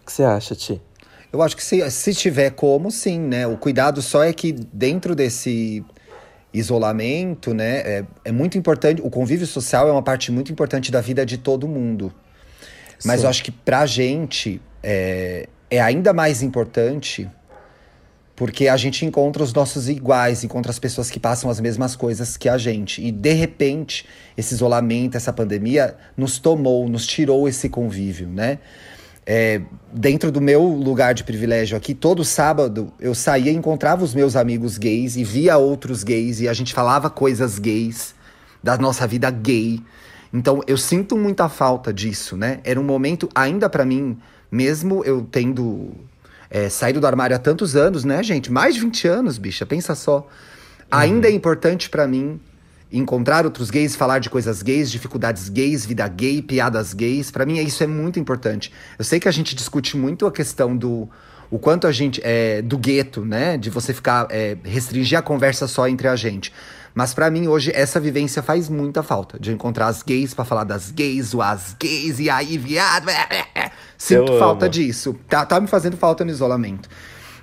O 0.00 0.06
que 0.06 0.10
você 0.10 0.24
acha, 0.24 0.54
Ti? 0.54 0.80
Eu 1.30 1.42
acho 1.42 1.54
que 1.54 1.62
se, 1.62 1.90
se 1.90 2.14
tiver 2.14 2.52
como, 2.52 2.90
sim, 2.90 3.20
né? 3.20 3.46
O 3.46 3.58
cuidado 3.58 4.00
só 4.00 4.24
é 4.24 4.32
que 4.32 4.52
dentro 4.52 5.14
desse 5.14 5.84
isolamento, 6.50 7.52
né? 7.52 7.80
É, 7.80 8.06
é 8.24 8.32
muito 8.32 8.56
importante. 8.56 9.02
O 9.02 9.10
convívio 9.10 9.46
social 9.46 9.86
é 9.86 9.92
uma 9.92 10.02
parte 10.02 10.32
muito 10.32 10.50
importante 10.50 10.90
da 10.90 11.02
vida 11.02 11.26
de 11.26 11.36
todo 11.36 11.68
mundo. 11.68 12.10
Mas 13.04 13.20
sim. 13.20 13.26
eu 13.26 13.28
acho 13.28 13.44
que 13.44 13.50
pra 13.50 13.84
gente 13.84 14.62
é, 14.82 15.46
é 15.70 15.78
ainda 15.78 16.14
mais 16.14 16.42
importante 16.42 17.30
porque 18.40 18.68
a 18.68 18.76
gente 18.78 19.04
encontra 19.04 19.42
os 19.42 19.52
nossos 19.52 19.86
iguais, 19.86 20.42
encontra 20.42 20.70
as 20.70 20.78
pessoas 20.78 21.10
que 21.10 21.20
passam 21.20 21.50
as 21.50 21.60
mesmas 21.60 21.94
coisas 21.94 22.38
que 22.38 22.48
a 22.48 22.56
gente. 22.56 23.04
E 23.04 23.12
de 23.12 23.34
repente, 23.34 24.06
esse 24.34 24.54
isolamento, 24.54 25.14
essa 25.14 25.30
pandemia, 25.30 25.94
nos 26.16 26.38
tomou, 26.38 26.88
nos 26.88 27.06
tirou 27.06 27.46
esse 27.46 27.68
convívio, 27.68 28.28
né? 28.28 28.58
É, 29.26 29.60
dentro 29.92 30.32
do 30.32 30.40
meu 30.40 30.64
lugar 30.64 31.12
de 31.12 31.22
privilégio 31.22 31.76
aqui, 31.76 31.92
todo 31.92 32.24
sábado 32.24 32.90
eu 32.98 33.14
saía 33.14 33.52
e 33.52 33.54
encontrava 33.54 34.02
os 34.02 34.14
meus 34.14 34.34
amigos 34.34 34.78
gays 34.78 35.16
e 35.16 35.22
via 35.22 35.58
outros 35.58 36.02
gays 36.02 36.40
e 36.40 36.48
a 36.48 36.54
gente 36.54 36.72
falava 36.72 37.10
coisas 37.10 37.58
gays, 37.58 38.14
da 38.62 38.78
nossa 38.78 39.06
vida 39.06 39.30
gay. 39.30 39.80
Então 40.32 40.62
eu 40.66 40.78
sinto 40.78 41.14
muita 41.14 41.46
falta 41.50 41.92
disso, 41.92 42.38
né? 42.38 42.60
Era 42.64 42.80
um 42.80 42.84
momento, 42.84 43.28
ainda 43.34 43.68
para 43.68 43.84
mim, 43.84 44.16
mesmo 44.50 45.04
eu 45.04 45.28
tendo 45.30 45.92
é, 46.50 46.68
saído 46.68 47.00
do 47.00 47.06
armário 47.06 47.36
há 47.36 47.38
tantos 47.38 47.76
anos, 47.76 48.04
né, 48.04 48.22
gente? 48.22 48.50
Mais 48.50 48.74
de 48.74 48.80
20 48.80 49.08
anos, 49.08 49.38
bicha, 49.38 49.64
pensa 49.64 49.94
só. 49.94 50.26
Ainda 50.90 51.28
é 51.28 51.30
importante 51.30 51.88
para 51.88 52.06
mim 52.06 52.40
encontrar 52.92 53.44
outros 53.44 53.70
gays, 53.70 53.94
falar 53.94 54.18
de 54.18 54.28
coisas 54.28 54.62
gays, 54.62 54.90
dificuldades 54.90 55.48
gays, 55.48 55.86
vida 55.86 56.06
gay, 56.08 56.42
piadas 56.42 56.92
gays. 56.92 57.30
Para 57.30 57.46
mim, 57.46 57.58
isso 57.58 57.84
é 57.84 57.86
muito 57.86 58.18
importante. 58.18 58.72
Eu 58.98 59.04
sei 59.04 59.20
que 59.20 59.28
a 59.28 59.30
gente 59.30 59.54
discute 59.54 59.96
muito 59.96 60.26
a 60.26 60.32
questão 60.32 60.76
do 60.76 61.08
o 61.48 61.58
quanto 61.58 61.86
a 61.86 61.92
gente 61.92 62.20
é 62.24 62.62
do 62.62 62.78
gueto, 62.78 63.24
né? 63.24 63.56
De 63.56 63.70
você 63.70 63.92
ficar 63.92 64.26
é, 64.30 64.56
restringir 64.64 65.18
a 65.18 65.22
conversa 65.22 65.66
só 65.66 65.88
entre 65.88 66.08
a 66.08 66.16
gente. 66.16 66.52
Mas 67.00 67.14
para 67.14 67.30
mim 67.30 67.48
hoje 67.48 67.72
essa 67.74 67.98
vivência 67.98 68.42
faz 68.42 68.68
muita 68.68 69.02
falta 69.02 69.40
de 69.40 69.50
encontrar 69.50 69.86
as 69.86 70.02
gays 70.02 70.34
para 70.34 70.44
falar 70.44 70.64
das 70.64 70.90
gays, 70.90 71.32
ou 71.32 71.40
as 71.40 71.74
gays 71.80 72.18
e 72.18 72.28
aí 72.28 72.58
viado. 72.58 73.06
Sinto 73.96 74.32
Eu 74.32 74.38
falta 74.38 74.66
amo. 74.66 74.70
disso. 74.70 75.16
Tá, 75.26 75.46
tá 75.46 75.58
me 75.58 75.66
fazendo 75.66 75.96
falta 75.96 76.26
no 76.26 76.30
isolamento. 76.30 76.90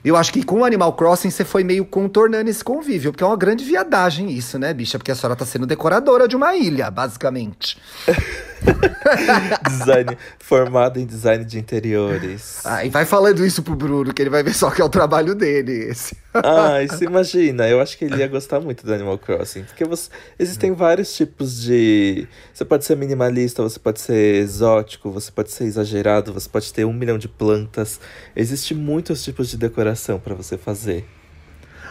Eu 0.06 0.15
acho 0.15 0.32
que 0.32 0.43
com 0.43 0.60
o 0.60 0.63
Animal 0.63 0.93
Crossing 0.93 1.32
você 1.32 1.43
foi 1.43 1.63
meio 1.63 1.84
contornando 1.86 2.52
esse 2.52 2.63
convívio, 2.63 3.12
porque 3.12 3.24
é 3.24 3.28
uma 3.28 3.36
grande 3.36 3.65
viadagem 3.65 4.30
isso, 4.32 4.60
né, 4.60 4.72
bicha? 4.76 5.00
Porque 5.00 5.12
a 5.12 5.15
senhora 5.15 5.36
tá 5.36 5.43
sendo 5.43 5.65
decoradora 5.65 6.28
de 6.28 6.36
uma 6.36 6.56
ilha, 6.56 6.91
basicamente. 6.91 7.80
design 9.67 10.17
formado 10.39 10.99
em 10.99 11.06
design 11.06 11.43
de 11.45 11.58
interiores. 11.58 12.62
Ah, 12.65 12.86
e 12.86 12.89
vai 12.89 13.06
falando 13.06 13.45
isso 13.45 13.63
pro 13.63 13.75
Bruno, 13.75 14.13
que 14.13 14.21
ele 14.21 14.30
vai 14.30 14.43
ver 14.43 14.53
só 14.53 14.69
que 14.69 14.82
é 14.82 14.86
o 14.86 14.89
trabalho 14.89 15.36
dele 15.36 15.89
esse. 15.89 16.15
ah, 16.34 16.82
isso 16.84 17.03
imagina. 17.03 17.67
Eu 17.67 17.82
acho 17.82 17.97
que 17.97 18.06
ele 18.06 18.17
ia 18.17 18.27
gostar 18.27 18.60
muito 18.60 18.86
do 18.86 18.93
Animal 18.93 19.17
Crossing. 19.17 19.63
Porque 19.63 19.86
você, 19.86 20.10
existem 20.38 20.73
vários 20.73 21.15
tipos 21.15 21.62
de. 21.62 22.27
Você 22.53 22.65
pode 22.65 22.86
ser 22.86 22.95
minimalista, 22.95 23.63
você 23.63 23.80
pode 23.80 23.99
ser 23.99 24.36
exótico, 24.36 25.12
você 25.12 25.32
pode 25.32 25.51
ser 25.51 25.65
exagerado, 25.65 26.34
você 26.34 26.49
pode 26.49 26.71
ter 26.73 26.86
um 26.86 26.93
milhão 26.93 27.17
de 27.17 27.27
plantas. 27.27 27.99
Existem 28.36 28.77
muitos 28.77 29.23
tipos 29.23 29.49
de 29.49 29.58
decoração 29.58 30.19
para 30.19 30.36
você 30.36 30.58
fazer. 30.58 31.06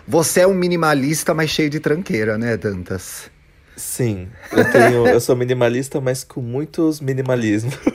Você 0.09 0.41
é 0.41 0.47
um 0.47 0.55
minimalista, 0.55 1.35
mas 1.35 1.51
cheio 1.51 1.69
de 1.69 1.81
tranqueira, 1.81 2.39
né, 2.39 2.57
Dantas? 2.57 3.29
Sim, 3.77 4.29
eu 4.53 4.73
tenho, 4.73 5.07
eu 5.07 5.21
sou 5.21 5.37
minimalista, 5.37 6.01
mas 6.01 6.25
com 6.25 6.41
muitos 6.41 6.99
minimalismos. 6.99 7.75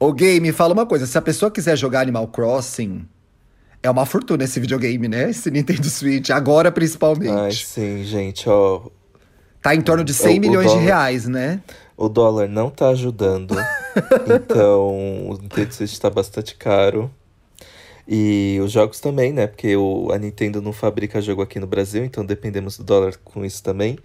Ô 0.00 0.12
Gay, 0.12 0.40
me 0.40 0.50
fala 0.50 0.72
uma 0.72 0.86
coisa, 0.86 1.06
se 1.06 1.18
a 1.18 1.22
pessoa 1.22 1.50
quiser 1.50 1.76
jogar 1.76 2.00
Animal 2.00 2.26
Crossing, 2.28 3.06
é 3.82 3.90
uma 3.90 4.06
fortuna 4.06 4.44
esse 4.44 4.58
videogame, 4.58 5.08
né? 5.08 5.28
Esse 5.30 5.50
Nintendo 5.50 5.90
Switch, 5.90 6.30
agora 6.30 6.72
principalmente. 6.72 7.30
Ai, 7.30 7.52
sim, 7.52 8.02
gente, 8.04 8.48
ó. 8.48 8.82
Tá 9.60 9.74
em 9.74 9.82
torno 9.82 10.02
de 10.02 10.14
100 10.14 10.38
o, 10.38 10.40
milhões 10.40 10.66
o 10.66 10.68
dólar, 10.68 10.80
de 10.80 10.86
reais, 10.86 11.26
né? 11.26 11.60
O 11.96 12.08
dólar 12.08 12.48
não 12.48 12.70
tá 12.70 12.88
ajudando. 12.88 13.56
então, 14.26 15.28
o 15.28 15.38
Nintendo 15.40 15.74
Switch 15.74 15.98
tá 15.98 16.08
bastante 16.08 16.54
caro. 16.54 17.10
E 18.10 18.58
os 18.64 18.72
jogos 18.72 19.00
também, 19.00 19.34
né? 19.34 19.46
Porque 19.46 19.76
o, 19.76 20.10
a 20.10 20.18
Nintendo 20.18 20.62
não 20.62 20.72
fabrica 20.72 21.20
jogo 21.20 21.42
aqui 21.42 21.60
no 21.60 21.66
Brasil, 21.66 22.02
então 22.04 22.24
dependemos 22.24 22.78
do 22.78 22.84
dólar 22.84 23.18
com 23.22 23.44
isso 23.44 23.62
também. 23.62 23.98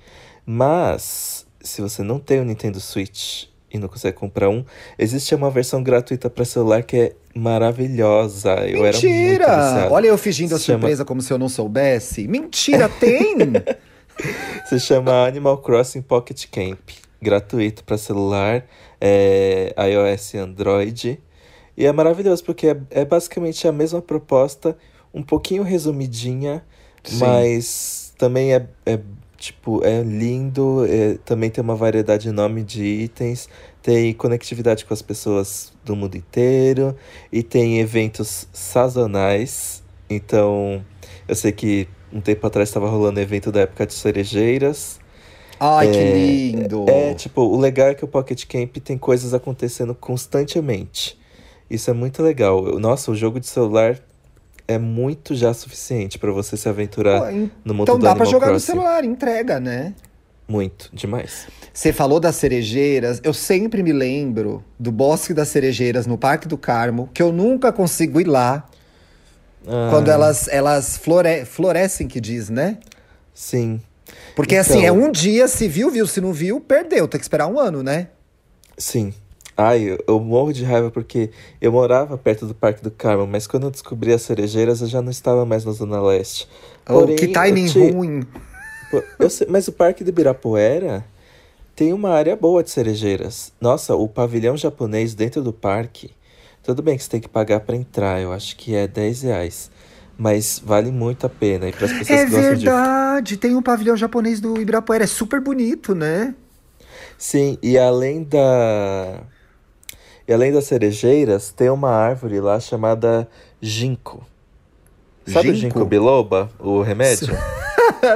Mas, 0.45 1.47
se 1.61 1.81
você 1.81 2.03
não 2.03 2.19
tem 2.19 2.41
o 2.41 2.43
Nintendo 2.43 2.81
Switch 2.81 3.45
e 3.71 3.79
não 3.79 3.87
consegue 3.87 4.17
comprar 4.17 4.49
um, 4.49 4.65
existe 4.99 5.33
uma 5.33 5.49
versão 5.49 5.81
gratuita 5.81 6.29
para 6.29 6.43
celular 6.43 6.83
que 6.83 6.97
é 6.97 7.15
maravilhosa. 7.33 8.55
Eu 8.67 8.83
Mentira! 8.83 9.45
Era 9.45 9.89
Olha 9.89 10.07
eu 10.07 10.17
fingindo 10.17 10.53
a 10.53 10.59
surpresa 10.59 10.97
chama... 10.97 11.05
como 11.05 11.21
se 11.21 11.31
eu 11.31 11.37
não 11.37 11.47
soubesse. 11.47 12.27
Mentira, 12.27 12.89
tem! 12.89 13.37
Se 14.67 14.79
chama 14.79 15.25
Animal 15.25 15.57
Crossing 15.57 16.01
Pocket 16.01 16.45
Camp. 16.51 16.79
Gratuito 17.19 17.83
para 17.83 17.97
celular, 17.97 18.63
é, 19.01 19.73
iOS 19.75 20.33
e 20.33 20.37
Android. 20.37 21.19
E 21.75 21.85
é 21.85 21.91
maravilhoso, 21.91 22.43
porque 22.43 22.67
é, 22.67 22.77
é 22.91 23.05
basicamente 23.05 23.67
a 23.67 23.71
mesma 23.71 24.01
proposta, 24.01 24.77
um 25.13 25.23
pouquinho 25.23 25.63
resumidinha, 25.63 26.63
Sim. 27.03 27.17
mas 27.17 28.13
também 28.17 28.53
é, 28.53 28.67
é 28.85 28.99
tipo, 29.37 29.83
é 29.83 30.01
lindo, 30.01 30.85
é, 30.87 31.17
também 31.25 31.49
tem 31.49 31.61
uma 31.61 31.75
variedade 31.75 32.29
enorme 32.29 32.63
de 32.63 32.83
itens, 32.83 33.49
tem 33.81 34.13
conectividade 34.13 34.85
com 34.85 34.93
as 34.93 35.01
pessoas 35.01 35.73
do 35.83 35.95
mundo 35.95 36.15
inteiro 36.15 36.95
e 37.31 37.43
tem 37.43 37.79
eventos 37.79 38.47
sazonais. 38.53 39.83
Então, 40.09 40.83
eu 41.27 41.35
sei 41.35 41.51
que 41.51 41.87
um 42.11 42.21
tempo 42.21 42.45
atrás 42.47 42.69
estava 42.69 42.87
rolando 42.87 43.19
evento 43.19 43.51
da 43.51 43.61
época 43.61 43.85
de 43.85 43.93
cerejeiras. 43.93 44.99
Ai, 45.59 45.89
é, 45.89 45.91
que 45.91 46.03
lindo! 46.13 46.85
É, 46.87 47.13
tipo, 47.13 47.41
o 47.41 47.59
legal 47.59 47.89
é 47.89 47.95
que 47.95 48.05
o 48.05 48.07
Pocket 48.07 48.45
Camp 48.45 48.77
tem 48.77 48.97
coisas 48.97 49.33
acontecendo 49.33 49.93
constantemente. 49.93 51.19
Isso 51.73 51.89
é 51.89 51.93
muito 51.93 52.21
legal. 52.21 52.79
Nossa, 52.79 53.09
o 53.09 53.15
jogo 53.15 53.39
de 53.39 53.47
celular 53.47 53.97
é 54.67 54.77
muito 54.77 55.33
já 55.33 55.51
suficiente 55.55 56.19
para 56.19 56.31
você 56.31 56.55
se 56.55 56.69
aventurar 56.69 57.21
Pô, 57.21 57.25
no 57.25 57.33
mundo 57.33 57.49
então 57.65 57.73
do 57.73 57.81
Então 57.81 57.99
dá 57.99 58.15
pra 58.15 58.25
jogar 58.25 58.49
Crossing. 58.49 58.71
no 58.71 58.75
celular, 58.75 59.03
entrega, 59.03 59.59
né? 59.59 59.95
Muito, 60.47 60.91
demais. 60.93 61.47
Você 61.73 61.91
falou 61.91 62.19
das 62.19 62.35
cerejeiras, 62.35 63.19
eu 63.23 63.33
sempre 63.33 63.81
me 63.81 63.91
lembro 63.91 64.63
do 64.77 64.91
Bosque 64.91 65.33
das 65.33 65.47
Cerejeiras 65.47 66.05
no 66.05 66.15
Parque 66.15 66.47
do 66.47 66.59
Carmo, 66.59 67.09
que 67.11 67.23
eu 67.23 67.31
nunca 67.31 67.73
consigo 67.73 68.21
ir 68.21 68.27
lá. 68.27 68.69
Ah. 69.65 69.87
Quando 69.89 70.11
elas, 70.11 70.47
elas 70.49 70.95
flore 70.95 71.43
florescem, 71.43 72.07
que 72.07 72.21
diz, 72.21 72.51
né? 72.51 72.77
Sim. 73.33 73.81
Porque 74.35 74.55
então... 74.55 74.75
assim, 74.75 74.85
é 74.85 74.91
um 74.91 75.11
dia, 75.11 75.47
se 75.47 75.67
viu, 75.67 75.89
viu, 75.89 76.05
se 76.05 76.21
não 76.21 76.33
viu, 76.33 76.61
perdeu. 76.61 77.07
Tem 77.07 77.19
que 77.19 77.23
esperar 77.23 77.47
um 77.47 77.57
ano, 77.57 77.81
né? 77.81 78.09
Sim. 78.77 79.11
Ai, 79.55 79.83
eu, 79.83 80.03
eu, 80.07 80.19
morro 80.19 80.51
de 80.51 80.63
raiva 80.63 80.89
porque 80.89 81.29
eu 81.61 81.71
morava 81.71 82.17
perto 82.17 82.47
do 82.47 82.55
Parque 82.55 82.83
do 82.83 82.89
Carmo, 82.89 83.27
mas 83.27 83.45
quando 83.45 83.63
eu 83.63 83.71
descobri 83.71 84.11
as 84.11 84.23
cerejeiras, 84.23 84.81
eu 84.81 84.87
já 84.87 85.01
não 85.01 85.11
estava 85.11 85.45
mais 85.45 85.63
na 85.63 85.71
Zona 85.71 86.01
Leste. 86.01 86.47
Oh, 86.89 86.93
Porém, 86.93 87.15
que 87.15 87.27
timing 87.27 87.67
te... 87.67 87.91
ruim! 87.91 88.23
Sei, 89.29 89.47
mas 89.49 89.67
o 89.67 89.71
Parque 89.71 90.03
do 90.03 90.09
Ibirapuera 90.09 91.05
tem 91.75 91.93
uma 91.93 92.09
área 92.09 92.35
boa 92.35 92.63
de 92.63 92.71
cerejeiras. 92.71 93.51
Nossa, 93.61 93.95
o 93.95 94.07
pavilhão 94.07 94.57
japonês 94.57 95.13
dentro 95.13 95.41
do 95.41 95.53
parque. 95.53 96.11
Tudo 96.63 96.81
bem 96.81 96.97
que 96.97 97.03
você 97.03 97.09
tem 97.09 97.19
que 97.19 97.29
pagar 97.29 97.59
para 97.59 97.75
entrar, 97.75 98.21
eu 98.21 98.31
acho 98.31 98.55
que 98.55 98.75
é 98.75 98.87
10 98.87 99.23
reais. 99.23 99.71
Mas 100.17 100.61
vale 100.63 100.91
muito 100.91 101.25
a 101.25 101.29
pena. 101.29 101.67
E 101.67 101.71
para 101.71 101.85
as 101.85 101.93
pessoas 101.93 102.19
é 102.19 102.25
que 102.25 102.31
gostam 102.31 102.49
verdade, 102.49 103.27
de... 103.33 103.37
tem 103.37 103.55
um 103.55 103.61
pavilhão 103.61 103.97
japonês 103.97 104.39
do 104.39 104.59
Ibirapuera, 104.59 105.03
é 105.03 105.07
super 105.07 105.41
bonito, 105.41 105.93
né? 105.93 106.35
Sim, 107.17 107.57
e 107.61 107.77
além 107.77 108.23
da 108.23 109.21
e 110.33 110.35
além 110.35 110.51
das 110.51 110.65
cerejeiras, 110.65 111.51
tem 111.51 111.69
uma 111.69 111.91
árvore 111.91 112.39
lá 112.39 112.59
chamada 112.59 113.27
ginkgo. 113.61 114.25
Sabe 115.27 115.49
ginkgo? 115.49 115.51
o 115.51 115.55
ginkgo 115.55 115.85
biloba, 115.85 116.49
o 116.59 116.81
remédio? 116.81 117.37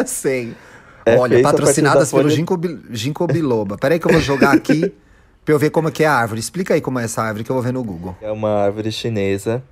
Sei. 0.06 0.54
É 1.06 1.18
Olha, 1.18 1.42
patrocinadas 1.42 2.12
pelo 2.12 2.30
ginkgo, 2.30 2.60
ginkgo 2.90 3.28
biloba. 3.28 3.78
Peraí 3.78 3.98
que 3.98 4.06
eu 4.06 4.12
vou 4.12 4.20
jogar 4.20 4.54
aqui 4.54 4.92
pra 5.46 5.54
eu 5.54 5.58
ver 5.58 5.70
como 5.70 5.90
que 5.90 6.04
é 6.04 6.06
a 6.06 6.14
árvore. 6.14 6.42
Explica 6.42 6.74
aí 6.74 6.82
como 6.82 7.00
é 7.00 7.06
essa 7.06 7.22
árvore 7.22 7.46
que 7.46 7.50
eu 7.50 7.54
vou 7.54 7.64
ver 7.64 7.72
no 7.72 7.82
Google. 7.82 8.14
É 8.22 8.30
uma 8.30 8.50
árvore 8.50 8.92
chinesa 8.92 9.64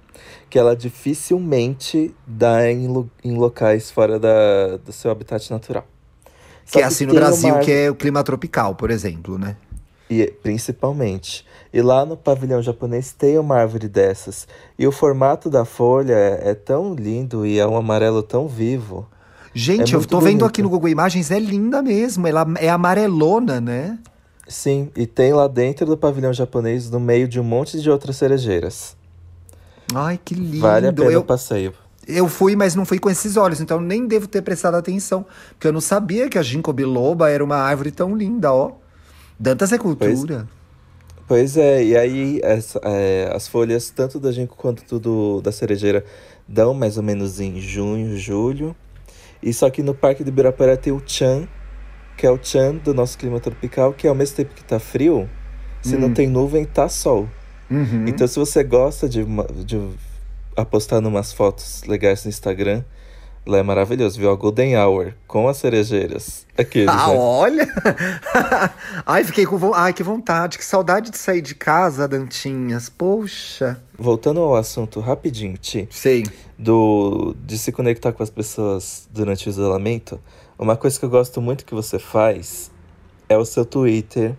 que 0.50 0.58
ela 0.58 0.78
dificilmente 0.78 2.16
dá 2.26 2.72
em, 2.72 2.88
em 3.22 3.36
locais 3.36 3.92
fora 3.92 4.18
da, 4.18 4.78
do 4.78 4.94
seu 4.94 5.12
habitat 5.12 5.52
natural. 5.52 5.86
Só 6.64 6.80
que 6.80 6.84
é 6.86 6.88
assim 6.88 7.06
no 7.06 7.14
Brasil, 7.14 7.50
árvore... 7.50 7.66
que 7.66 7.72
é 7.74 7.92
o 7.92 7.96
clima 7.96 8.24
tropical, 8.24 8.74
por 8.74 8.90
exemplo, 8.90 9.38
né? 9.38 9.58
E, 10.10 10.28
principalmente. 10.44 11.46
E 11.74 11.82
lá 11.82 12.06
no 12.06 12.16
pavilhão 12.16 12.62
japonês 12.62 13.12
tem 13.12 13.38
uma 13.40 13.58
árvore 13.58 13.88
dessas. 13.88 14.48
E 14.78 14.86
o 14.88 14.92
formato 14.92 15.50
da 15.50 15.66
folha 15.66 16.14
é, 16.14 16.52
é 16.52 16.54
tão 16.54 16.94
lindo 16.94 17.46
e 17.46 17.60
é 17.60 17.68
um 17.68 17.76
amarelo 17.76 18.22
tão 18.22 18.48
vivo. 18.48 19.08
Gente, 19.54 19.94
é 19.94 19.98
eu 19.98 20.06
tô 20.06 20.20
bonito. 20.20 20.32
vendo 20.32 20.46
aqui 20.46 20.62
no 20.62 20.70
Google 20.70 20.90
Imagens, 20.90 21.32
é 21.32 21.40
linda 21.40 21.82
mesmo. 21.82 22.28
Ela 22.28 22.46
é 22.60 22.70
amarelona, 22.70 23.60
né? 23.60 23.98
Sim, 24.48 24.92
e 24.96 25.08
tem 25.08 25.34
lá 25.34 25.48
dentro 25.48 25.86
do 25.86 25.98
pavilhão 25.98 26.32
japonês, 26.32 26.90
no 26.90 27.00
meio 27.00 27.28
de 27.28 27.40
um 27.40 27.44
monte 27.44 27.82
de 27.82 27.90
outras 27.90 28.18
cerejeiras. 28.18 28.96
Ai, 29.94 30.20
que 30.24 30.36
lindo. 30.36 30.60
Vale 30.60 30.88
a 30.88 30.94
pena 30.94 31.12
eu, 31.12 31.22
o 31.22 31.24
passeio. 31.24 31.74
Eu 32.08 32.28
fui, 32.28 32.56
mas 32.56 32.76
não 32.76 32.86
fui 32.86 33.00
com 33.00 33.10
esses 33.10 33.38
olhos, 33.38 33.60
então 33.60 33.82
nem 33.82 34.06
devo 34.06 34.28
ter 34.28 34.42
prestado 34.42 34.76
atenção. 34.76 35.26
Porque 35.50 35.68
eu 35.68 35.74
não 35.74 35.82
sabia 35.82 36.30
que 36.30 36.38
a 36.38 36.44
ginkgo 36.44 36.72
biloba 36.72 37.30
era 37.30 37.44
uma 37.44 37.58
árvore 37.58 37.92
tão 37.92 38.16
linda, 38.16 38.54
ó. 38.54 38.74
Dantas 39.40 39.72
é 39.72 39.78
cultura. 39.78 40.48
Pois, 41.28 41.56
pois 41.56 41.58
é, 41.58 41.84
e 41.84 41.98
aí 41.98 42.42
as, 42.44 42.76
é, 42.84 43.32
as 43.34 43.48
folhas, 43.48 43.90
tanto 43.90 44.20
da 44.20 44.32
ginkgo 44.32 44.56
quanto 44.56 45.00
do, 45.00 45.42
da 45.42 45.52
cerejeira, 45.52 46.04
dão 46.48 46.74
mais 46.74 46.98
ou 46.98 47.04
menos 47.04 47.40
em 47.40 47.60
junho, 47.60 48.18
julho. 48.18 48.76
E 49.42 49.54
só 49.54 49.70
que 49.70 49.84
no 49.84 49.94
Parque 49.94 50.24
do 50.24 50.30
Ibirapuera 50.30 50.78
tem 50.78 50.94
o 50.94 51.02
Chan, 51.06 51.48
que 52.18 52.26
é 52.26 52.32
o 52.32 52.40
Chan 52.42 52.76
do 52.76 52.94
nosso 52.94 53.18
clima 53.18 53.40
tropical, 53.40 53.94
que 53.94 54.08
ao 54.08 54.16
mesmo 54.16 54.38
tempo 54.38 54.56
que 54.56 54.64
tá 54.64 54.80
frio, 54.80 55.30
se 55.82 55.96
hum. 55.96 56.00
não 56.00 56.14
tem 56.14 56.28
nuvem, 56.28 56.66
tá 56.66 56.88
sol. 56.90 57.30
Uhum. 57.70 58.06
Então 58.08 58.28
se 58.28 58.40
você 58.40 58.64
gosta 58.64 59.10
de, 59.10 59.26
de 59.66 59.90
apostar 60.56 61.02
numas 61.02 61.34
fotos 61.34 61.84
legais 61.84 62.24
no 62.24 62.30
Instagram, 62.30 62.84
Lá 63.48 63.60
é 63.60 63.64
maravilhoso, 63.64 64.18
viu? 64.18 64.32
A 64.32 64.36
Golden 64.36 64.76
Hour 64.76 65.14
com 65.28 65.48
as 65.48 65.58
cerejeiras. 65.58 66.48
Aqueles, 66.58 66.90
ah, 66.90 67.10
né? 67.10 67.14
olha! 67.16 67.68
Ai, 69.06 69.24
fiquei 69.24 69.46
com. 69.46 69.72
Ai, 69.74 69.94
que 69.94 70.02
vontade, 70.02 70.58
que 70.58 70.66
saudade 70.66 71.12
de 71.12 71.18
sair 71.18 71.42
de 71.42 71.54
casa, 71.54 72.08
Dantinhas. 72.08 72.90
Poxa. 72.90 73.80
Voltando 73.98 74.40
ao 74.40 74.56
assunto 74.56 75.00
rapidinho, 75.00 75.58
Ti. 75.58 75.88
Sei. 75.92 76.26
Do, 76.58 77.36
de 77.46 77.58
se 77.58 77.72
conectar 77.72 78.12
com 78.14 78.24
as 78.24 78.32
pessoas 78.32 79.08
durante 79.12 79.48
o 79.48 79.50
isolamento, 79.50 80.20
uma 80.58 80.76
coisa 80.76 80.98
que 80.98 81.06
eu 81.06 81.10
gosto 81.10 81.40
muito 81.40 81.66
que 81.66 81.76
você 81.76 82.00
faz 82.00 82.72
é 83.30 83.38
o 83.38 83.46
seu 83.46 83.64
Twitter 83.64 84.36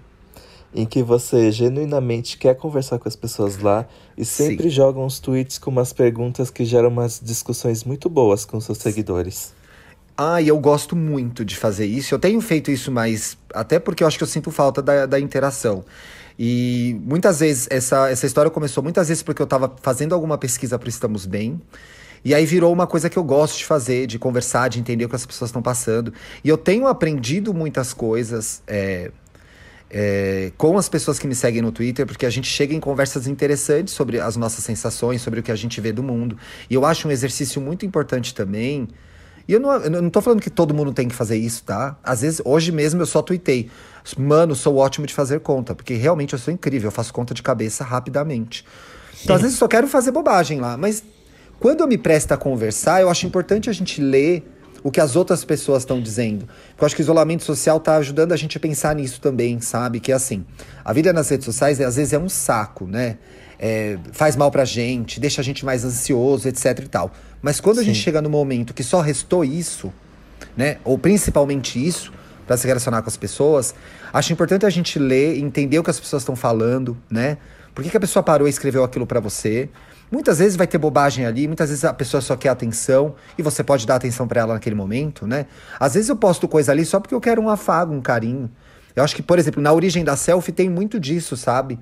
em 0.77 0.85
que 0.85 1.03
você 1.03 1.51
genuinamente 1.51 2.37
quer 2.37 2.55
conversar 2.55 2.99
com 2.99 3.09
as 3.09 3.17
pessoas 3.17 3.59
lá 3.59 3.87
e 4.17 4.27
sempre 4.27 4.65
Sim. 4.65 4.71
joga 4.71 5.01
uns 5.01 5.19
tweets 5.19 5.57
com 5.57 5.71
umas 5.71 5.91
perguntas 5.93 6.51
que 6.51 6.67
geram 6.67 6.91
umas 6.91 7.19
discussões 7.23 7.83
muito 7.83 8.11
boas 8.11 8.45
com 8.45 8.61
seus 8.61 8.77
seguidores. 8.77 9.55
Ah, 10.15 10.41
e 10.41 10.49
eu 10.49 10.59
gosto 10.59 10.95
muito 10.95 11.45
de 11.45 11.57
fazer 11.57 11.87
isso. 11.87 12.15
Eu 12.15 12.19
tenho 12.19 12.41
feito 12.41 12.71
isso 12.71 12.93
mais. 12.93 13.37
Até 13.55 13.79
porque 13.79 14.03
eu 14.03 14.07
acho 14.07 14.19
que 14.19 14.25
eu 14.25 14.29
sinto 14.29 14.51
falta 14.51 14.83
da, 14.83 15.07
da 15.07 15.19
interação. 15.19 15.85
E 16.39 16.99
muitas 17.03 17.41
vezes, 17.41 17.67
essa, 17.71 18.11
essa 18.11 18.27
história 18.27 18.51
começou 18.51 18.83
muitas 18.83 19.09
vezes 19.09 19.23
porque 19.23 19.41
eu 19.41 19.45
estava 19.45 19.75
fazendo 19.81 20.15
alguma 20.15 20.37
pesquisa 20.37 20.79
para 20.79 20.89
Estamos 20.89 21.25
Bem. 21.25 21.61
E 22.25 22.35
aí 22.35 22.45
virou 22.45 22.73
uma 22.73 22.87
coisa 22.87 23.09
que 23.09 23.17
eu 23.19 23.25
gosto 23.25 23.59
de 23.59 23.65
fazer, 23.65 24.07
de 24.07 24.19
conversar, 24.19 24.69
de 24.69 24.81
entender 24.81 25.05
o 25.05 25.09
que 25.09 25.17
as 25.17 25.25
pessoas 25.25 25.49
estão 25.49 25.63
passando. 25.63 26.13
E 26.43 26.49
eu 26.49 26.59
tenho 26.59 26.87
aprendido 26.87 27.55
muitas 27.55 27.93
coisas. 27.93 28.63
É, 28.67 29.11
é, 29.91 30.53
com 30.57 30.77
as 30.77 30.89
pessoas 30.89 31.19
que 31.19 31.27
me 31.27 31.35
seguem 31.35 31.63
no 31.63 31.71
Twitter, 31.71 32.07
porque 32.07 32.27
a 32.27 32.31
gente 32.31 32.49
chega 32.49 32.75
em 32.75 32.81
conversas 32.81 33.27
interessantes 33.27 33.95
sobre 33.95 34.21
as 34.21 34.37
nossas 34.37 34.65
sensações, 34.65 35.23
sobre 35.23 35.41
o 35.41 35.43
que 35.43 35.53
a 35.53 35.57
gente 35.57 35.81
vê 35.81 35.93
do 35.93 36.03
mundo. 36.03 36.37
E 36.69 36.75
eu 36.75 36.85
acho 36.85 37.09
um 37.09 37.11
exercício 37.11 37.61
muito 37.61 37.87
importante 37.87 38.35
também. 38.35 38.89
E 39.49 39.53
eu 39.53 39.61
não, 39.61 39.73
eu 39.73 40.03
não 40.03 40.11
tô 40.11 40.21
falando 40.21 40.41
que 40.41 40.51
todo 40.51 40.75
mundo 40.75 40.93
tem 40.93 41.07
que 41.07 41.15
fazer 41.15 41.37
isso, 41.37 41.63
tá? 41.63 41.97
Às 42.03 42.23
vezes, 42.23 42.43
hoje 42.45 42.73
mesmo 42.73 43.01
eu 43.01 43.07
só 43.07 43.23
tuitei. 43.23 43.71
Mano, 44.19 44.57
sou 44.57 44.77
ótimo 44.77 45.07
de 45.07 45.15
fazer 45.15 45.41
conta, 45.41 45.75
porque 45.75 45.95
realmente 45.95 46.33
eu 46.33 46.39
sou 46.39 46.53
incrível, 46.53 46.89
eu 46.89 46.93
faço 46.93 47.13
conta 47.13 47.33
de 47.33 47.43
cabeça 47.43 47.85
rapidamente. 47.85 48.65
Então, 49.23 49.37
às 49.37 49.43
vezes, 49.43 49.57
eu 49.57 49.61
só 49.61 49.69
quero 49.69 49.87
fazer 49.87 50.11
bobagem 50.11 50.61
lá. 50.61 50.77
Mas 50.77 51.05
quando 51.61 51.81
eu 51.81 51.87
me 51.87 51.97
presto 51.97 52.33
a 52.33 52.37
conversar, 52.37 53.01
eu 53.01 53.09
acho 53.09 53.25
importante 53.25 53.71
a 53.71 53.73
gente 53.73 54.01
ler 54.01 54.45
o 54.83 54.91
que 54.91 55.01
as 55.01 55.17
outras 55.17 55.45
pessoas 55.45 55.83
estão 55.83 56.01
dizendo. 56.01 56.47
Porque 56.71 56.85
eu 56.85 56.87
acho 56.87 56.95
que 56.95 57.03
o 57.03 57.05
isolamento 57.05 57.45
social 57.45 57.79
está 57.79 57.97
ajudando 57.97 58.33
a 58.33 58.37
gente 58.37 58.57
a 58.57 58.61
pensar 58.61 58.95
nisso 58.95 59.21
também, 59.21 59.61
sabe? 59.61 60.01
Que 60.01 60.13
é 60.13 60.15
assim, 60.15 60.45
a 60.85 60.93
vida 60.93 61.13
nas 61.13 61.29
redes 61.29 61.45
sociais 61.45 61.81
às 61.81 61.97
vezes 61.97 62.13
é 62.13 62.19
um 62.19 62.29
saco, 62.29 62.87
né? 62.87 63.19
É, 63.59 63.99
faz 64.13 64.37
mal 64.37 64.51
pra 64.51 64.65
gente, 64.65 65.19
deixa 65.19 65.41
a 65.41 65.45
gente 65.45 65.65
mais 65.65 65.85
ansioso, 65.85 66.47
etc 66.47 66.79
e 66.85 66.89
tal. 66.89 67.11
Mas 67.41 67.61
quando 67.61 67.77
Sim. 67.77 67.83
a 67.83 67.85
gente 67.85 67.99
chega 67.99 68.21
no 68.21 68.29
momento 68.29 68.75
que 68.75 68.83
só 68.83 69.01
restou 69.01 69.45
isso, 69.45 69.93
né? 70.57 70.77
Ou 70.85 70.99
principalmente 70.99 71.85
isso, 71.85 72.13
para 72.47 72.57
se 72.57 72.67
relacionar 72.67 73.03
com 73.03 73.09
as 73.09 73.17
pessoas, 73.17 73.75
acho 74.13 74.33
importante 74.33 74.65
a 74.65 74.71
gente 74.71 74.99
ler, 74.99 75.39
entender 75.39 75.79
o 75.79 75.83
que 75.85 75.91
as 75.91 75.99
pessoas 75.99 76.23
estão 76.23 76.37
falando, 76.37 76.97
né? 77.11 77.39
Por 77.77 77.85
que, 77.85 77.91
que 77.91 77.97
a 77.99 78.01
pessoa 78.01 78.23
parou 78.23 78.49
e 78.49 78.51
escreveu 78.51 78.83
aquilo 78.83 79.07
para 79.07 79.21
você? 79.21 79.69
Muitas 80.11 80.39
vezes 80.39 80.57
vai 80.57 80.67
ter 80.67 80.79
bobagem 80.79 81.27
ali, 81.27 81.47
muitas 81.47 81.69
vezes 81.69 81.85
a 81.85 81.93
pessoa 81.93 82.23
só 82.23 82.35
quer 82.35 82.49
atenção 82.49 83.15
e 83.37 83.43
você 83.43 83.63
pode 83.63 83.87
dar 83.87 83.97
atenção 83.97 84.27
para 84.27 84.41
ela 84.41 84.55
naquele 84.55 84.75
momento, 84.75 85.27
né? 85.27 85.45
Às 85.79 85.93
vezes 85.93 86.09
eu 86.09 86.17
posto 86.17 86.49
coisa 86.49 86.73
ali 86.73 86.87
só 86.87 86.99
porque 86.99 87.15
eu 87.15 87.21
quero 87.21 87.43
um 87.43 87.51
afago, 87.51 87.93
um 87.93 88.01
carinho. 88.01 88.51
Eu 88.95 89.05
acho 89.05 89.15
que, 89.15 89.23
por 89.23 89.39
exemplo, 89.39 89.61
na 89.61 89.75
origem 89.75 90.03
da 90.03 90.17
selfie 90.17 90.53
tem 90.53 90.71
muito 90.71 90.99
disso, 90.99 91.37
sabe? 91.37 91.79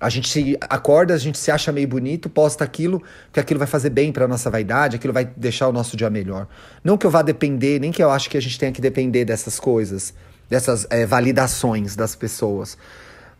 A 0.00 0.08
gente 0.08 0.28
se 0.28 0.56
acorda, 0.60 1.12
a 1.12 1.18
gente 1.18 1.36
se 1.38 1.50
acha 1.50 1.72
meio 1.72 1.88
bonito, 1.88 2.30
posta 2.30 2.62
aquilo, 2.62 3.02
que 3.32 3.40
aquilo 3.40 3.58
vai 3.58 3.66
fazer 3.66 3.90
bem 3.90 4.12
para 4.12 4.28
nossa 4.28 4.48
vaidade, 4.48 4.94
aquilo 4.94 5.12
vai 5.12 5.24
deixar 5.24 5.66
o 5.66 5.72
nosso 5.72 5.96
dia 5.96 6.08
melhor. 6.08 6.46
Não 6.84 6.96
que 6.96 7.04
eu 7.04 7.10
vá 7.10 7.20
depender, 7.20 7.80
nem 7.80 7.90
que 7.90 8.00
eu 8.00 8.12
acho 8.12 8.30
que 8.30 8.36
a 8.36 8.40
gente 8.40 8.56
tenha 8.60 8.70
que 8.70 8.80
depender 8.80 9.24
dessas 9.24 9.58
coisas, 9.58 10.14
dessas 10.48 10.86
é, 10.88 11.04
validações 11.04 11.96
das 11.96 12.14
pessoas. 12.14 12.78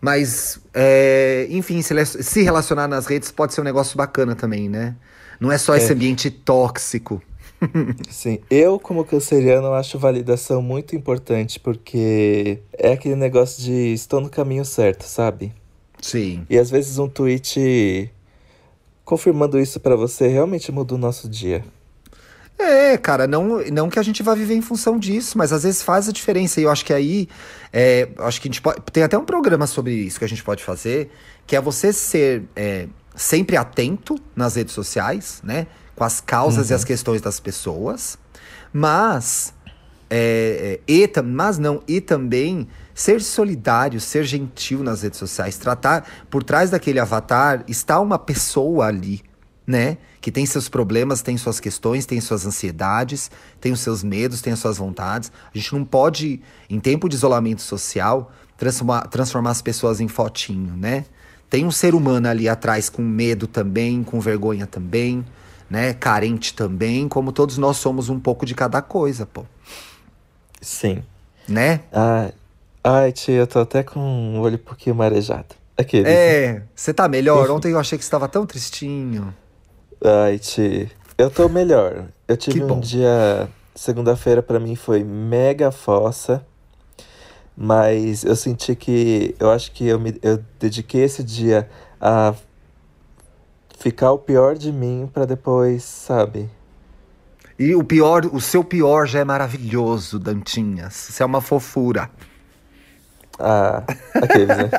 Mas, 0.05 0.59
é, 0.75 1.47
enfim, 1.49 1.81
se, 1.81 2.05
se, 2.05 2.43
relacionar 2.43 2.89
nas 2.89 3.07
redes 3.07 3.31
pode 3.31 3.55
ser 3.55 3.61
um 3.61 3.65
negócio 3.65 3.97
bacana 3.97 4.35
também, 4.35 4.69
né? 4.69 4.97
Não 5.39 5.53
é 5.53 5.57
só 5.57 5.75
é. 5.75 5.79
esse 5.79 5.93
ambiente 5.93 6.29
tóxico. 6.29 7.23
Sim, 8.11 8.41
eu 8.51 8.81
como 8.81 9.05
canceriano 9.05 9.73
acho 9.73 10.01
validação 10.01 10.61
muito 10.61 10.97
importante 10.97 11.61
porque 11.61 12.59
é 12.77 12.95
aquele 12.95 13.15
negócio 13.15 13.63
de 13.63 13.93
estou 13.93 14.21
no 14.21 14.29
caminho 14.29 14.65
certo, 14.65 15.05
sabe? 15.05 15.53
Sim. 16.01 16.45
E 16.51 16.59
às 16.59 16.69
vezes 16.69 16.99
um 16.99 17.09
tweet 17.09 18.11
confirmando 19.05 19.57
isso 19.61 19.79
para 19.79 19.95
você 19.95 20.27
realmente 20.27 20.73
muda 20.73 20.97
o 20.97 20.99
nosso 20.99 21.29
dia. 21.29 21.65
É, 22.63 22.97
cara, 22.97 23.27
não, 23.27 23.63
não 23.73 23.91
que 23.91 23.99
a 23.99 24.03
gente 24.03 24.23
vá 24.23 24.35
viver 24.35 24.55
em 24.55 24.63
função 24.63 24.99
disso, 24.99 25.37
mas 25.37 25.53
às 25.53 25.63
vezes 25.63 25.83
faz 25.83 26.09
a 26.09 26.13
diferença. 26.13 26.61
E 26.61 26.65
eu 26.65 26.71
acho 26.71 26.85
que 26.85 26.93
aí, 26.93 27.29
é, 27.73 28.09
acho 28.19 28.41
que 28.41 28.49
a 28.49 28.51
gente 28.51 28.63
pode. 28.63 28.81
Tem 28.93 29.03
até 29.03 29.19
um 29.19 29.25
programa 29.25 29.67
sobre 29.67 29.93
isso 29.93 30.19
que 30.19 30.25
a 30.25 30.29
gente 30.29 30.43
pode 30.43 30.63
fazer, 30.63 31.11
que 31.47 31.57
é 31.57 31.61
você 31.61 31.93
ser 31.93 32.45
é, 32.55 32.87
sempre 33.15 33.57
atento 33.57 34.17
nas 34.35 34.55
redes 34.55 34.75
sociais, 34.75 35.41
né? 35.43 35.67
Com 35.95 36.05
as 36.05 36.21
causas 36.21 36.67
uhum. 36.67 36.73
e 36.73 36.75
as 36.75 36.85
questões 36.85 37.21
das 37.21 37.41
pessoas, 37.41 38.19
mas. 38.73 39.55
É, 40.15 40.79
é, 40.87 40.93
e, 40.93 41.11
mas 41.23 41.59
não, 41.59 41.83
e 41.89 41.99
também 41.99 42.69
ser 42.95 43.23
solidário, 43.23 43.99
ser 43.99 44.25
gentil 44.25 44.83
nas 44.83 45.01
redes 45.03 45.19
sociais, 45.19 45.57
tratar 45.57 46.07
por 46.29 46.45
trás 46.45 46.69
daquele 46.69 47.01
avatar 47.01 47.65
está 47.67 47.99
uma 47.99 48.19
pessoa 48.19 48.87
ali, 48.87 49.23
né? 49.67 49.99
Que 50.21 50.31
tem 50.31 50.47
seus 50.47 50.69
problemas, 50.69 51.23
tem 51.23 51.37
suas 51.37 51.61
questões, 51.61 52.07
tem 52.07 52.21
suas 52.21 52.47
ansiedades, 52.47 53.31
tem 53.61 53.73
os 53.73 53.81
seus 53.81 54.03
medos, 54.03 54.41
tem 54.41 54.53
as 54.53 54.59
suas 54.59 54.79
vontades. 54.79 55.31
A 55.55 55.59
gente 55.59 55.75
não 55.75 55.85
pode, 55.85 56.41
em 56.69 56.81
tempo 56.81 57.09
de 57.09 57.17
isolamento 57.17 57.63
social, 57.63 58.33
transformar, 58.57 59.09
transformar 59.09 59.51
as 59.51 59.63
pessoas 59.63 60.01
em 60.01 60.09
fotinho, 60.09 60.77
né? 60.77 61.05
Tem 61.51 61.67
um 61.67 61.71
ser 61.71 61.95
humano 61.95 62.29
ali 62.29 62.49
atrás 62.49 62.89
com 62.89 63.03
medo 63.03 63.47
também, 63.47 64.03
com 64.03 64.21
vergonha 64.21 64.67
também, 64.67 65.25
né? 65.69 65.93
Carente 65.93 66.55
também, 66.55 67.09
como 67.09 67.33
todos 67.33 67.59
nós 67.59 67.77
somos 67.77 68.09
um 68.09 68.19
pouco 68.19 68.47
de 68.47 68.55
cada 68.55 68.81
coisa, 68.81 69.27
pô. 69.27 69.45
Sim. 70.61 71.03
Né? 71.49 71.81
Ah, 71.93 72.33
Ai, 72.85 73.13
tia, 73.13 73.37
eu 73.37 73.47
tô 73.47 73.61
até 73.61 73.83
com 73.83 74.01
o 74.37 74.41
olho 74.41 74.57
um 74.57 74.59
pouquinho 74.59 74.97
marejado. 74.97 75.55
Aquele. 75.77 76.09
É, 76.09 76.63
você 76.75 76.93
tá 76.93 77.09
melhor? 77.09 77.49
Ontem 77.51 77.73
eu 77.73 77.79
achei 77.79 77.97
que 77.97 78.05
você 78.05 78.11
tava 78.11 78.27
tão 78.27 78.45
tristinho. 78.45 79.33
Ai, 80.05 80.39
tia, 80.39 80.91
eu 81.17 81.31
tô 81.31 81.49
melhor. 81.49 82.07
Eu 82.27 82.37
tive 82.37 82.65
um 82.65 82.81
dia. 82.81 83.49
Segunda-feira 83.75 84.43
para 84.43 84.59
mim 84.59 84.75
foi 84.75 85.05
mega 85.05 85.71
fossa. 85.71 86.45
Mas 87.57 88.25
eu 88.25 88.35
senti 88.35 88.75
que. 88.75 89.35
Eu 89.39 89.51
acho 89.51 89.71
que 89.73 89.87
eu, 89.87 90.01
me, 90.01 90.19
eu 90.23 90.43
dediquei 90.59 91.03
esse 91.03 91.23
dia 91.23 91.69
a 92.01 92.35
ficar 93.79 94.13
o 94.13 94.19
pior 94.19 94.57
de 94.57 94.73
mim 94.73 95.09
para 95.13 95.25
depois, 95.25 95.85
sabe? 95.85 96.51
E 97.59 97.75
o 97.75 97.85
pior, 97.85 98.25
o 98.27 98.41
seu 98.41 98.65
pior 98.65 99.07
já 99.07 99.21
é 99.21 99.25
maravilhoso, 99.25 100.19
Dantinhas. 100.19 101.11
Isso 101.11 101.23
é 101.23 101.27
uma 101.27 101.41
fofura. 101.41 102.11
Ah, 103.45 103.83
aqueles, 104.15 104.57
né? 104.57 104.71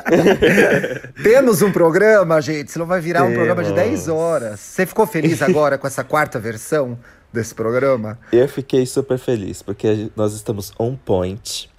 Temos 1.22 1.60
um 1.60 1.70
programa, 1.70 2.40
gente, 2.40 2.72
senão 2.72 2.86
vai 2.86 2.98
virar 2.98 3.20
Temos. 3.20 3.32
um 3.32 3.36
programa 3.36 3.62
de 3.62 3.74
10 3.74 4.08
horas. 4.08 4.58
Você 4.58 4.86
ficou 4.86 5.06
feliz 5.06 5.42
agora 5.42 5.76
com 5.76 5.86
essa 5.86 6.02
quarta 6.02 6.38
versão 6.38 6.98
desse 7.30 7.54
programa? 7.54 8.18
Eu 8.32 8.48
fiquei 8.48 8.86
super 8.86 9.18
feliz, 9.18 9.60
porque 9.60 10.10
nós 10.16 10.32
estamos 10.32 10.72
on 10.78 10.96
point. 10.96 11.70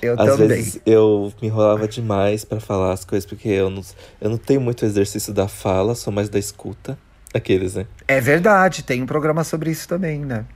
Eu 0.00 0.14
Às 0.18 0.30
também. 0.30 0.48
vezes 0.48 0.80
eu 0.86 1.30
me 1.42 1.48
enrolava 1.48 1.86
demais 1.86 2.42
para 2.42 2.58
falar 2.58 2.94
as 2.94 3.04
coisas, 3.04 3.28
porque 3.28 3.48
eu 3.48 3.68
não, 3.68 3.82
eu 4.18 4.30
não 4.30 4.38
tenho 4.38 4.62
muito 4.62 4.82
exercício 4.86 5.34
da 5.34 5.46
fala, 5.46 5.94
sou 5.94 6.10
mais 6.10 6.30
da 6.30 6.38
escuta. 6.38 6.96
Aqueles, 7.34 7.74
né? 7.74 7.86
É 8.08 8.18
verdade, 8.18 8.82
tem 8.82 9.02
um 9.02 9.06
programa 9.06 9.44
sobre 9.44 9.70
isso 9.70 9.86
também, 9.86 10.20
né? 10.20 10.46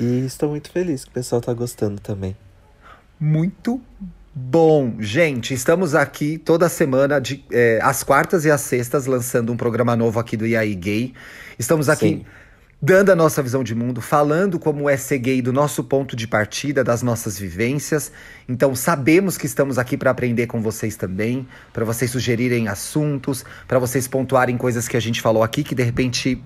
E 0.00 0.24
estou 0.24 0.48
muito 0.48 0.70
feliz 0.70 1.04
que 1.04 1.10
o 1.10 1.12
pessoal 1.12 1.40
tá 1.40 1.52
gostando 1.52 2.00
também. 2.00 2.34
Muito 3.20 3.80
Bom, 4.40 4.94
gente, 5.00 5.52
estamos 5.52 5.96
aqui 5.96 6.38
toda 6.38 6.68
semana, 6.68 7.20
de, 7.20 7.44
é, 7.50 7.80
às 7.82 8.04
quartas 8.04 8.44
e 8.44 8.50
às 8.50 8.60
sextas, 8.60 9.04
lançando 9.04 9.52
um 9.52 9.56
programa 9.56 9.96
novo 9.96 10.20
aqui 10.20 10.36
do 10.36 10.46
IAI 10.46 10.76
Gay. 10.76 11.12
Estamos 11.58 11.88
aqui 11.88 12.08
Sim. 12.08 12.24
dando 12.80 13.10
a 13.10 13.16
nossa 13.16 13.42
visão 13.42 13.64
de 13.64 13.74
mundo, 13.74 14.00
falando 14.00 14.56
como 14.56 14.88
é 14.88 14.96
ser 14.96 15.18
gay 15.18 15.42
do 15.42 15.52
nosso 15.52 15.82
ponto 15.82 16.14
de 16.14 16.28
partida, 16.28 16.84
das 16.84 17.02
nossas 17.02 17.36
vivências. 17.36 18.12
Então, 18.48 18.76
sabemos 18.76 19.36
que 19.36 19.44
estamos 19.44 19.76
aqui 19.76 19.96
para 19.96 20.12
aprender 20.12 20.46
com 20.46 20.62
vocês 20.62 20.96
também, 20.96 21.46
para 21.72 21.84
vocês 21.84 22.08
sugerirem 22.08 22.68
assuntos, 22.68 23.44
para 23.66 23.80
vocês 23.80 24.06
pontuarem 24.06 24.56
coisas 24.56 24.86
que 24.86 24.96
a 24.96 25.00
gente 25.00 25.20
falou 25.20 25.42
aqui 25.42 25.64
que 25.64 25.74
de 25.74 25.82
repente 25.82 26.40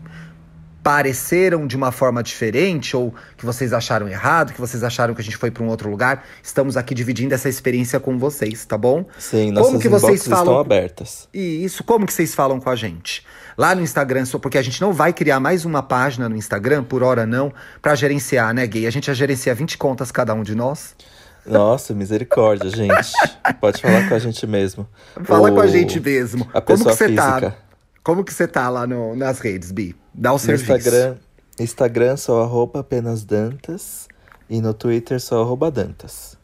pareceram 0.82 1.66
de 1.66 1.76
uma 1.76 1.92
forma 1.92 2.22
diferente 2.22 2.96
ou 2.96 3.14
que 3.36 3.46
vocês 3.46 3.72
acharam 3.72 4.08
errado, 4.08 4.52
que 4.52 4.60
vocês 4.60 4.82
acharam 4.82 5.14
que 5.14 5.20
a 5.20 5.24
gente 5.24 5.36
foi 5.36 5.50
para 5.50 5.62
um 5.62 5.68
outro 5.68 5.88
lugar, 5.88 6.24
estamos 6.42 6.76
aqui 6.76 6.94
dividindo 6.94 7.32
essa 7.34 7.48
experiência 7.48 8.00
com 8.00 8.18
vocês, 8.18 8.64
tá 8.64 8.76
bom? 8.76 9.04
Sim, 9.18 9.52
nossas 9.52 9.68
como 9.68 9.80
que 9.80 9.88
vocês 9.88 10.26
falam 10.26 10.44
estão 10.44 10.58
abertas. 10.58 11.28
E 11.32 11.64
isso, 11.64 11.84
como 11.84 12.06
que 12.06 12.12
vocês 12.12 12.34
falam 12.34 12.58
com 12.58 12.68
a 12.68 12.76
gente? 12.76 13.24
Lá 13.56 13.74
no 13.74 13.82
Instagram, 13.82 14.24
porque 14.40 14.58
a 14.58 14.62
gente 14.62 14.80
não 14.80 14.92
vai 14.92 15.12
criar 15.12 15.38
mais 15.38 15.64
uma 15.64 15.82
página 15.82 16.28
no 16.28 16.36
Instagram, 16.36 16.82
por 16.82 17.02
hora 17.02 17.26
não, 17.26 17.52
para 17.80 17.94
gerenciar, 17.94 18.52
né, 18.52 18.66
gay? 18.66 18.86
A 18.86 18.90
gente 18.90 19.06
já 19.06 19.14
gerencia 19.14 19.54
20 19.54 19.78
contas 19.78 20.10
cada 20.10 20.34
um 20.34 20.42
de 20.42 20.54
nós. 20.54 20.96
Nossa, 21.44 21.92
misericórdia, 21.92 22.70
gente. 22.70 23.12
Pode 23.60 23.80
falar 23.80 24.08
com 24.08 24.14
a 24.14 24.18
gente 24.18 24.46
mesmo. 24.46 24.86
Fala 25.24 25.50
com 25.50 25.60
a 25.60 25.66
gente 25.66 26.00
mesmo. 26.00 26.48
A 26.54 26.60
como 26.60 26.78
que 26.78 26.84
você 26.84 27.08
tá? 27.12 27.34
física. 27.34 27.50
tá? 27.50 27.71
Como 28.02 28.24
que 28.24 28.34
você 28.34 28.48
tá 28.48 28.68
lá 28.68 28.86
no, 28.86 29.14
nas 29.14 29.38
redes, 29.38 29.70
Bi? 29.70 29.94
Dá 30.12 30.32
o 30.32 30.38
serviço. 30.38 30.72
Instagram, 30.72 31.16
Instagram 31.58 32.16
só 32.16 32.42
arroba 32.42 32.80
apenas 32.80 33.24
Dantas 33.24 34.08
e 34.50 34.60
no 34.60 34.74
Twitter 34.74 35.20
só 35.20 35.42
arroba 35.42 35.70
Dantas. 35.70 36.36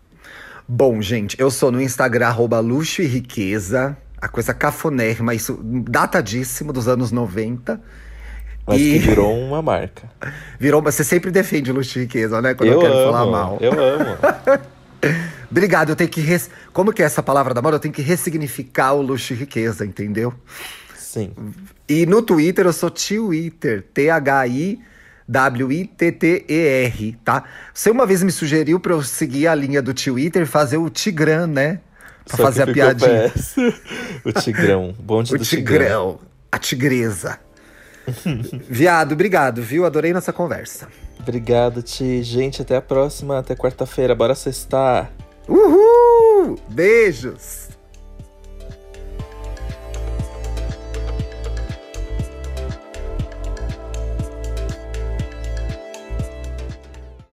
Bom, 0.69 1.03
gente, 1.03 1.41
eu 1.41 1.51
sou 1.51 1.73
no 1.73 1.81
Instagram 1.81 2.29
arroba 2.29 2.61
luxo 2.61 3.03
e 3.03 3.07
riqueza. 3.07 3.97
A 4.21 4.29
coisa 4.29 4.55
cafonérrima, 4.55 5.35
isso 5.35 5.59
datadíssimo 5.63 6.73
dos 6.73 6.87
anos 6.87 7.11
90. 7.11 7.81
Mas 8.67 8.81
e... 8.81 8.93
que 8.93 8.99
virou 8.99 9.37
uma 9.37 9.63
marca. 9.63 10.09
Virou, 10.61 10.83
mas 10.83 10.95
você 10.95 11.05
sempre 11.05 11.31
defende 11.31 11.73
luxo 11.73 11.99
e 11.99 12.03
riqueza, 12.03 12.43
né? 12.43 12.55
Quando 12.55 12.69
eu, 12.69 12.75
eu 12.75 12.81
quero 12.81 12.93
amo, 12.93 13.13
falar 13.13 13.31
mal. 13.31 13.59
Eu 13.61 13.73
amo. 13.73 14.19
Obrigado, 15.51 15.91
eu 15.91 15.97
tenho 15.97 16.11
que. 16.11 16.21
Res... 16.21 16.51
Como 16.73 16.93
que 16.93 17.03
é 17.03 17.07
essa 17.07 17.23
palavra 17.23 17.55
da 17.55 17.63
moda? 17.63 17.77
Eu 17.77 17.81
tenho 17.81 17.95
que 17.95 18.03
ressignificar 18.03 18.93
o 18.93 19.01
luxo 19.01 19.33
e 19.33 19.37
riqueza, 19.37 19.87
entendeu? 19.87 20.35
Sim. 21.19 21.33
E 21.89 22.07
no 22.07 22.23
Twitter 22.23 22.67
eu 22.67 22.73
sou 22.73 22.91
Twitter, 22.91 23.83
T-H-I. 23.95 24.79
W-I-T-T-E-R, 25.31 27.19
tá? 27.25 27.45
Você 27.75 27.91
uma 27.91 28.07
vez 28.07 28.23
me 28.23 28.33
sugeriu 28.33 28.81
pra 28.81 28.93
eu 28.95 29.03
seguir 29.03 29.47
a 29.47 29.55
linha 29.55 29.83
do 29.83 29.93
Twitter 29.93 30.43
e 30.43 30.47
fazer 30.47 30.79
o 30.79 30.89
Tigrão, 30.89 31.47
né? 31.47 31.81
Pra 32.27 32.37
Só 32.37 32.43
fazer 32.45 32.63
a 32.63 32.67
piadinha. 32.67 33.33
o 34.25 34.33
Tigrão, 34.33 34.95
bonde 34.99 35.33
o 35.35 35.39
do 35.39 35.45
tigrão. 35.45 35.79
tigrão. 35.79 36.21
A 36.51 36.59
tigresa. 36.59 37.39
Viado, 38.71 39.13
obrigado, 39.13 39.63
viu? 39.63 39.85
Adorei 39.85 40.13
nossa 40.15 40.33
conversa. 40.33 40.89
Obrigado, 41.21 41.83
Ti. 41.83 42.23
Gente, 42.23 42.63
até 42.63 42.77
a 42.77 42.83
próxima, 42.83 43.39
até 43.39 43.55
quarta-feira. 43.55 44.15
Bora 44.15 44.35
sextar. 44.35 45.11
Uhul! 45.47 46.59
Beijos! 46.71 47.68